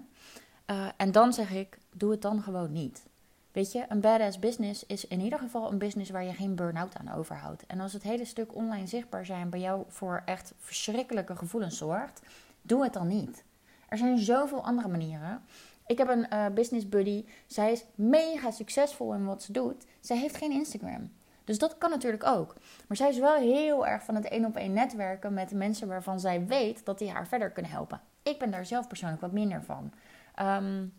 Uh, 0.66 0.88
en 0.96 1.12
dan 1.12 1.32
zeg 1.32 1.50
ik, 1.50 1.78
doe 1.94 2.10
het 2.10 2.22
dan 2.22 2.42
gewoon 2.42 2.72
niet. 2.72 3.02
Weet 3.52 3.72
je, 3.72 3.84
een 3.88 4.00
badass 4.00 4.38
business 4.38 4.86
is 4.86 5.06
in 5.06 5.20
ieder 5.20 5.38
geval 5.38 5.72
een 5.72 5.78
business 5.78 6.10
waar 6.10 6.24
je 6.24 6.32
geen 6.32 6.54
burn-out 6.54 6.96
aan 6.96 7.14
overhoudt. 7.14 7.66
En 7.66 7.80
als 7.80 7.92
het 7.92 8.02
hele 8.02 8.24
stuk 8.24 8.54
online 8.54 8.86
zichtbaar 8.86 9.26
zijn 9.26 9.50
bij 9.50 9.60
jou 9.60 9.84
voor 9.88 10.22
echt 10.24 10.54
verschrikkelijke 10.58 11.36
gevoelens 11.36 11.78
zorgt, 11.78 12.22
doe 12.62 12.82
het 12.82 12.92
dan 12.92 13.06
niet. 13.06 13.44
Er 13.88 13.98
zijn 13.98 14.18
zoveel 14.18 14.64
andere 14.64 14.88
manieren. 14.88 15.42
Ik 15.86 15.98
heb 15.98 16.08
een 16.08 16.26
uh, 16.32 16.46
business 16.54 16.88
buddy. 16.88 17.24
Zij 17.46 17.72
is 17.72 17.84
mega 17.94 18.50
succesvol 18.50 19.14
in 19.14 19.24
wat 19.24 19.42
ze 19.42 19.52
doet. 19.52 19.86
Zij 20.00 20.16
heeft 20.16 20.36
geen 20.36 20.52
Instagram. 20.52 21.12
Dus 21.44 21.58
dat 21.58 21.78
kan 21.78 21.90
natuurlijk 21.90 22.26
ook. 22.26 22.54
Maar 22.88 22.96
zij 22.96 23.08
is 23.08 23.18
wel 23.18 23.34
heel 23.34 23.86
erg 23.86 24.04
van 24.04 24.14
het 24.14 24.28
één 24.28 24.44
op 24.44 24.56
één 24.56 24.72
netwerken 24.72 25.34
met 25.34 25.52
mensen 25.52 25.88
waarvan 25.88 26.20
zij 26.20 26.46
weet 26.46 26.84
dat 26.84 26.98
die 26.98 27.10
haar 27.10 27.26
verder 27.26 27.50
kunnen 27.50 27.70
helpen. 27.70 28.00
Ik 28.22 28.38
ben 28.38 28.50
daar 28.50 28.66
zelf 28.66 28.86
persoonlijk 28.86 29.20
wat 29.20 29.32
minder 29.32 29.62
van. 29.62 29.92
Um, 30.40 30.92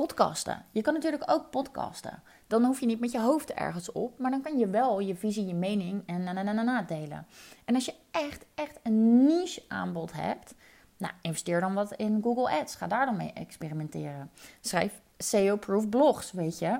podcasten. 0.00 0.64
Je 0.70 0.82
kan 0.82 0.94
natuurlijk 0.94 1.30
ook 1.30 1.50
podcasten. 1.50 2.22
Dan 2.46 2.64
hoef 2.64 2.80
je 2.80 2.86
niet 2.86 3.00
met 3.00 3.12
je 3.12 3.20
hoofd 3.20 3.52
ergens 3.52 3.92
op, 3.92 4.18
maar 4.18 4.30
dan 4.30 4.42
kan 4.42 4.58
je 4.58 4.68
wel 4.68 4.98
je 4.98 5.16
visie, 5.16 5.46
je 5.46 5.54
mening 5.54 6.02
en 6.06 6.24
na, 6.24 6.32
na, 6.32 6.42
na, 6.42 6.62
na 6.62 6.82
delen. 6.82 7.26
En 7.64 7.74
als 7.74 7.84
je 7.84 7.94
echt, 8.10 8.44
echt 8.54 8.78
een 8.82 9.26
niche 9.26 9.62
aanbod 9.68 10.12
hebt, 10.12 10.54
nou, 10.96 11.12
investeer 11.20 11.60
dan 11.60 11.74
wat 11.74 11.92
in 11.92 12.20
Google 12.22 12.60
Ads. 12.60 12.74
Ga 12.74 12.86
daar 12.86 13.06
dan 13.06 13.16
mee 13.16 13.32
experimenteren. 13.32 14.30
Schrijf 14.60 15.00
SEO-proof 15.18 15.88
blogs, 15.88 16.32
weet 16.32 16.58
je 16.58 16.78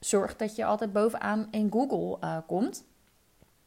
zorg 0.00 0.36
dat 0.36 0.56
je 0.56 0.64
altijd 0.64 0.92
bovenaan 0.92 1.48
in 1.50 1.72
Google 1.72 2.26
uh, 2.26 2.36
komt. 2.46 2.84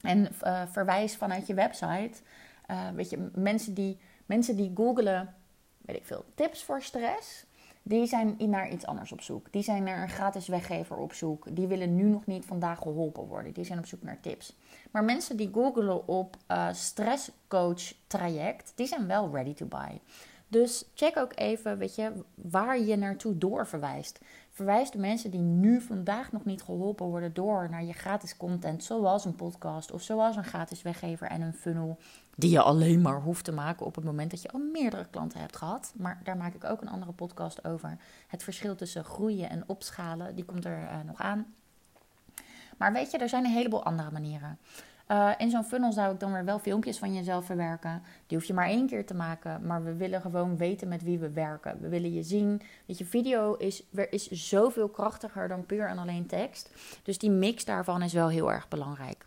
En 0.02 0.30
uh, 0.44 0.62
verwijs 0.68 1.16
vanuit 1.16 1.48
je 1.48 1.54
website. 1.54 2.22
Uh, 2.72 2.90
weet 2.90 3.10
je, 3.10 3.30
mensen 3.34 3.74
die, 3.74 3.98
mensen 4.26 4.56
die 4.56 4.72
googelen, 4.76 5.36
weet 5.82 5.96
ik 5.96 6.06
veel, 6.06 6.26
tips 6.36 6.64
voor 6.64 6.82
stress. 6.82 7.46
Die 7.86 8.06
zijn 8.06 8.36
naar 8.40 8.72
iets 8.72 8.86
anders 8.86 9.12
op 9.12 9.22
zoek. 9.22 9.52
Die 9.52 9.64
zijn 9.64 9.84
naar 9.84 10.02
een 10.02 10.10
gratis 10.10 10.48
weggever 10.48 10.98
op 10.98 11.14
zoek. 11.14 11.56
Die 11.56 11.68
willen 11.68 11.96
nu 11.96 12.04
nog 12.04 12.26
niet 12.26 12.46
vandaag 12.46 12.80
geholpen 12.80 13.28
worden. 13.28 13.54
Die 13.54 13.64
zijn 13.64 13.80
op 13.80 13.86
zoek 13.86 14.04
naar 14.04 14.20
tips. 14.20 14.58
Maar 14.92 15.04
mensen 15.04 15.38
die 15.38 15.50
googelen 15.54 16.08
op 16.08 16.38
stresscoach 16.72 17.94
traject, 18.08 18.72
die 18.76 18.88
zijn 18.88 19.08
wel 19.08 19.30
ready 19.32 19.54
to 19.54 19.66
buy. 19.66 20.00
Dus 20.48 20.86
check 20.94 21.18
ook 21.18 21.32
even, 21.36 21.78
weet 21.78 21.96
je, 21.96 22.12
waar 22.36 22.80
je 22.80 22.96
naartoe 22.96 23.38
doorverwijst. 23.38 24.20
Verwijs 24.54 24.92
de 24.92 24.98
mensen 24.98 25.32
die 25.32 25.42
nu 25.42 25.82
vandaag 25.82 26.32
nog 26.32 26.46
niet 26.46 26.62
geholpen 26.62 27.06
worden 27.06 27.34
door 27.34 27.70
naar 27.70 27.84
je 27.84 27.94
gratis 27.94 28.38
content, 28.38 28.84
zoals 28.84 29.26
een 29.26 29.36
podcast 29.36 29.92
of 29.92 30.02
zoals 30.02 30.36
een 30.36 30.44
gratis 30.44 30.82
weggever 30.82 31.28
en 31.28 31.42
een 31.42 31.54
funnel, 31.54 31.98
die 32.36 32.50
je 32.50 32.62
alleen 32.62 33.02
maar 33.02 33.22
hoeft 33.22 33.44
te 33.44 33.52
maken 33.52 33.86
op 33.86 33.96
het 33.96 34.04
moment 34.04 34.32
dat 34.32 34.42
je 34.42 34.52
al 34.52 34.60
meerdere 34.60 35.06
klanten 35.10 35.40
hebt 35.40 35.56
gehad. 35.56 35.94
Maar 35.96 36.22
daar 36.24 36.38
maak 36.38 36.54
ik 36.54 36.64
ook 36.64 36.82
een 36.82 36.90
andere 36.90 37.12
podcast 37.12 37.66
over. 37.66 37.98
Het 38.28 38.44
verschil 38.44 38.76
tussen 38.76 39.04
groeien 39.04 39.50
en 39.50 39.64
opschalen, 39.68 40.36
die 40.36 40.46
komt 40.46 40.66
er 40.66 40.82
uh, 40.82 41.00
nog 41.06 41.22
aan. 41.22 41.54
Maar 42.78 42.94
weet 42.94 43.12
je, 43.12 43.18
er 43.18 43.30
zijn 43.30 43.46
een 43.46 43.52
heleboel 43.52 43.84
andere 43.84 44.12
manieren. 44.12 44.58
Uh, 45.14 45.30
in 45.38 45.50
zo'n 45.50 45.64
funnel 45.64 45.92
zou 45.92 46.14
ik 46.14 46.20
dan 46.20 46.32
weer 46.34 46.46
wel 46.46 46.60
filmpjes 46.60 46.98
van 46.98 47.14
jezelf 47.14 47.46
verwerken. 47.46 48.04
Die 48.28 48.38
hoef 48.38 48.48
je 48.48 48.54
maar 48.54 48.68
één 48.68 48.88
keer 48.88 49.06
te 49.06 49.14
maken. 49.14 49.66
Maar 49.66 49.84
we 49.84 49.96
willen 49.96 50.22
gewoon 50.22 50.58
weten 50.58 50.88
met 50.88 51.04
wie 51.04 51.20
we 51.20 51.30
werken. 51.30 51.78
We 51.82 51.90
willen 51.90 52.14
je 52.14 52.24
zien. 52.24 52.62
Weet 52.86 52.98
je, 52.98 53.06
video 53.06 53.54
is, 53.54 53.84
is 54.10 54.32
zoveel 54.32 54.90
krachtiger 54.90 55.48
dan 55.48 55.66
puur 55.66 55.88
en 55.88 55.98
alleen 55.98 56.26
tekst. 56.26 56.70
Dus 57.04 57.18
die 57.18 57.30
mix 57.30 57.66
daarvan 57.66 58.02
is 58.02 58.14
wel 58.14 58.30
heel 58.30 58.52
erg 58.52 58.68
belangrijk. 58.68 59.26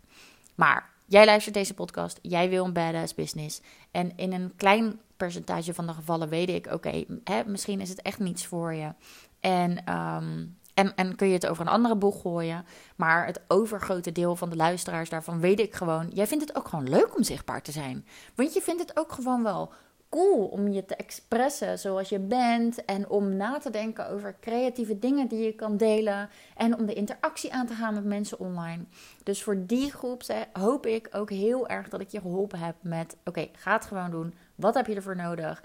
Maar 0.55 0.89
jij 1.05 1.25
luistert 1.25 1.55
deze 1.55 1.73
podcast. 1.73 2.19
Jij 2.21 2.49
wil 2.49 2.65
een 2.65 2.73
badass 2.73 3.15
business. 3.15 3.61
En 3.91 4.17
in 4.17 4.33
een 4.33 4.53
klein 4.55 4.99
percentage 5.17 5.73
van 5.73 5.87
de 5.87 5.93
gevallen 5.93 6.29
weet 6.29 6.49
ik: 6.49 6.65
oké, 6.65 7.05
okay, 7.23 7.43
misschien 7.45 7.81
is 7.81 7.89
het 7.89 8.01
echt 8.01 8.19
niets 8.19 8.45
voor 8.45 8.73
je. 8.73 8.93
En 9.39 9.93
um, 9.93 10.56
en, 10.95 11.15
kun 11.15 11.27
je 11.27 11.33
het 11.33 11.47
over 11.47 11.65
een 11.65 11.71
andere 11.71 11.95
boeg 11.95 12.21
gooien. 12.21 12.65
Maar 12.95 13.25
het 13.25 13.41
overgrote 13.47 14.11
deel 14.11 14.35
van 14.35 14.49
de 14.49 14.55
luisteraars 14.55 15.09
daarvan 15.09 15.39
weet 15.39 15.59
ik 15.59 15.73
gewoon. 15.73 16.09
Jij 16.13 16.27
vindt 16.27 16.47
het 16.47 16.57
ook 16.57 16.67
gewoon 16.67 16.89
leuk 16.89 17.15
om 17.17 17.23
zichtbaar 17.23 17.61
te 17.61 17.71
zijn. 17.71 18.05
Want 18.35 18.53
je 18.53 18.61
vindt 18.61 18.81
het 18.81 18.97
ook 18.97 19.11
gewoon 19.11 19.43
wel 19.43 19.71
cool 20.09 20.45
om 20.45 20.67
je 20.67 20.85
te 20.85 20.95
expressen 20.95 21.79
zoals 21.79 22.09
je 22.09 22.19
bent. 22.19 22.85
En 22.85 23.09
om 23.09 23.35
na 23.35 23.57
te 23.57 23.69
denken 23.69 24.09
over 24.09 24.35
creatieve 24.41 24.99
dingen 24.99 25.27
die 25.27 25.43
je 25.43 25.53
kan 25.53 25.77
delen. 25.77 26.29
En 26.55 26.77
om 26.77 26.85
de 26.85 26.93
interactie 26.93 27.53
aan 27.53 27.67
te 27.67 27.73
gaan 27.73 27.93
met 27.93 28.05
mensen 28.05 28.39
online. 28.39 28.83
Dus 29.23 29.43
voor 29.43 29.65
die 29.65 29.91
groep 29.91 30.21
hoop 30.53 30.85
ik 30.85 31.09
ook 31.11 31.29
heel 31.29 31.67
erg 31.67 31.89
dat 31.89 32.01
ik 32.01 32.09
je 32.09 32.21
geholpen 32.21 32.59
heb 32.59 32.75
met: 32.81 33.17
oké, 33.25 33.47
ga 33.51 33.73
het 33.73 33.85
gewoon 33.85 34.11
doen. 34.11 34.33
Wat 34.55 34.73
heb 34.73 34.87
je 34.87 34.95
ervoor 34.95 35.15
nodig? 35.15 35.63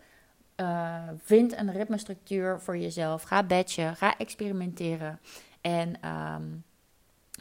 Uh, 0.57 1.09
vind 1.23 1.57
een 1.57 1.73
ritmestructuur 1.73 2.61
voor 2.61 2.77
jezelf. 2.77 3.23
Ga 3.23 3.43
batchen, 3.43 3.97
ga 3.97 4.19
experimenteren. 4.19 5.21
En 5.61 6.09
um, 6.09 6.65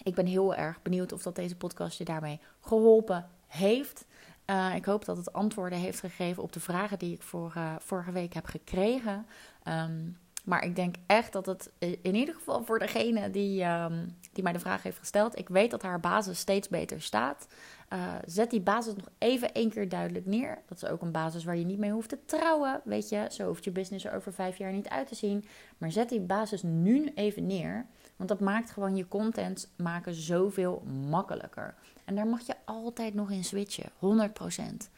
ik 0.03 0.15
ben 0.15 0.25
heel 0.25 0.55
erg 0.55 0.81
benieuwd 0.81 1.11
of 1.11 1.21
dat 1.21 1.35
deze 1.35 1.55
podcast 1.55 1.97
je 1.97 2.03
daarmee 2.03 2.39
geholpen 2.61 3.27
heeft. 3.47 4.05
Uh, 4.45 4.75
ik 4.75 4.85
hoop 4.85 5.05
dat 5.05 5.17
het 5.17 5.33
antwoorden 5.33 5.79
heeft 5.79 5.99
gegeven 5.99 6.43
op 6.43 6.53
de 6.53 6.59
vragen 6.59 6.99
die 6.99 7.13
ik 7.13 7.21
vorige, 7.21 7.77
vorige 7.79 8.11
week 8.11 8.33
heb 8.33 8.45
gekregen. 8.45 9.25
Um, 9.67 10.17
maar 10.43 10.65
ik 10.65 10.75
denk 10.75 10.95
echt 11.05 11.33
dat 11.33 11.45
het 11.45 11.71
in 11.79 12.15
ieder 12.15 12.35
geval 12.35 12.63
voor 12.63 12.79
degene 12.79 13.31
die, 13.31 13.63
um, 13.63 14.17
die 14.33 14.43
mij 14.43 14.53
de 14.53 14.59
vraag 14.59 14.83
heeft 14.83 14.97
gesteld. 14.97 15.39
Ik 15.39 15.49
weet 15.49 15.71
dat 15.71 15.81
haar 15.81 15.99
basis 15.99 16.39
steeds 16.39 16.67
beter 16.67 17.01
staat. 17.01 17.47
Uh, 17.93 18.15
zet 18.25 18.49
die 18.49 18.61
basis 18.61 18.95
nog 18.95 19.09
even 19.17 19.53
één 19.53 19.69
keer 19.69 19.89
duidelijk 19.89 20.25
neer. 20.25 20.61
Dat 20.67 20.83
is 20.83 20.89
ook 20.89 21.01
een 21.01 21.11
basis 21.11 21.43
waar 21.43 21.57
je 21.57 21.65
niet 21.65 21.77
mee 21.77 21.91
hoeft 21.91 22.09
te 22.09 22.25
trouwen. 22.25 22.81
Weet 22.83 23.09
je, 23.09 23.27
zo 23.31 23.47
hoeft 23.47 23.63
je 23.63 23.71
business 23.71 24.05
er 24.05 24.15
over 24.15 24.33
vijf 24.33 24.57
jaar 24.57 24.71
niet 24.71 24.89
uit 24.89 25.07
te 25.07 25.15
zien. 25.15 25.45
Maar 25.77 25.91
zet 25.91 26.09
die 26.09 26.19
basis 26.19 26.63
nu 26.63 27.11
even 27.15 27.47
neer. 27.47 27.85
Want 28.15 28.29
dat 28.29 28.39
maakt 28.39 28.71
gewoon 28.71 28.95
je 28.95 29.07
content 29.07 29.71
maken 29.77 30.13
zoveel 30.13 30.83
makkelijker. 31.09 31.75
En 32.05 32.15
daar 32.15 32.27
mag 32.27 32.41
je 32.41 32.55
altijd 32.65 33.13
nog 33.13 33.31
in 33.31 33.43
switchen, 33.43 33.91
100%. 33.99 34.89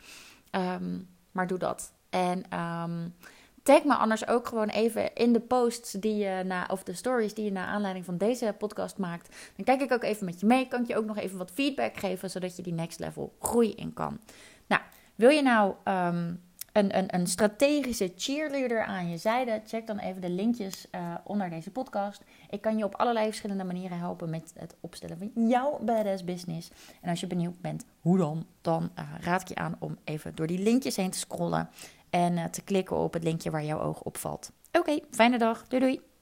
Um, 0.51 0.61
ehm, 0.61 0.99
maar 1.31 1.47
doe 1.47 1.57
dat. 1.57 1.93
En 2.09 2.59
um, 2.59 3.13
Tag 3.63 3.83
me 3.83 3.95
anders 3.95 4.27
ook 4.27 4.47
gewoon 4.47 4.69
even 4.69 5.13
in 5.13 5.33
de 5.33 5.39
posts 5.39 5.91
die 5.91 6.15
je 6.15 6.43
na, 6.45 6.67
of 6.71 6.83
de 6.83 6.93
stories 6.93 7.33
die 7.33 7.45
je 7.45 7.51
na 7.51 7.65
aanleiding 7.65 8.05
van 8.05 8.17
deze 8.17 8.55
podcast 8.57 8.97
maakt. 8.97 9.35
Dan 9.55 9.65
kijk 9.65 9.81
ik 9.81 9.91
ook 9.91 10.03
even 10.03 10.25
met 10.25 10.39
je 10.39 10.45
mee. 10.45 10.67
Kan 10.67 10.81
ik 10.81 10.87
je 10.87 10.97
ook 10.97 11.05
nog 11.05 11.17
even 11.17 11.37
wat 11.37 11.51
feedback 11.53 11.97
geven, 11.97 12.29
zodat 12.29 12.55
je 12.55 12.61
die 12.61 12.73
next 12.73 12.99
level 12.99 13.33
groei 13.39 13.73
in 13.73 13.93
kan. 13.93 14.19
Nou, 14.67 14.81
wil 15.15 15.29
je 15.29 15.41
nou 15.41 15.73
um, 15.85 16.41
een, 16.71 16.97
een, 16.97 17.15
een 17.15 17.27
strategische 17.27 18.11
cheerleader 18.15 18.83
aan 18.83 19.09
je 19.09 19.17
zijde? 19.17 19.61
Check 19.65 19.87
dan 19.87 19.97
even 19.97 20.21
de 20.21 20.29
linkjes 20.29 20.87
uh, 20.91 21.15
onder 21.23 21.49
deze 21.49 21.71
podcast. 21.71 22.21
Ik 22.49 22.61
kan 22.61 22.77
je 22.77 22.83
op 22.83 22.95
allerlei 22.95 23.25
verschillende 23.25 23.63
manieren 23.63 23.97
helpen 23.97 24.29
met 24.29 24.53
het 24.57 24.75
opstellen 24.79 25.17
van 25.17 25.47
jouw 25.47 25.79
badass 25.81 26.23
business. 26.23 26.71
En 27.01 27.09
als 27.09 27.19
je 27.19 27.27
benieuwd 27.27 27.61
bent 27.61 27.85
hoe 28.01 28.17
dan, 28.17 28.45
dan 28.61 28.89
uh, 28.99 29.05
raad 29.21 29.41
ik 29.41 29.47
je 29.47 29.55
aan 29.55 29.75
om 29.79 29.97
even 30.03 30.35
door 30.35 30.47
die 30.47 30.59
linkjes 30.59 30.95
heen 30.95 31.11
te 31.11 31.17
scrollen 31.17 31.69
en 32.13 32.37
uh, 32.37 32.45
te 32.45 32.61
klikken 32.61 32.97
op 32.97 33.13
het 33.13 33.23
linkje 33.23 33.51
waar 33.51 33.63
jouw 33.63 33.81
oog 33.81 34.01
opvalt. 34.01 34.51
Oké, 34.67 34.79
okay, 34.79 35.03
fijne 35.11 35.37
dag. 35.37 35.67
Doei 35.67 35.81
doei. 35.81 36.12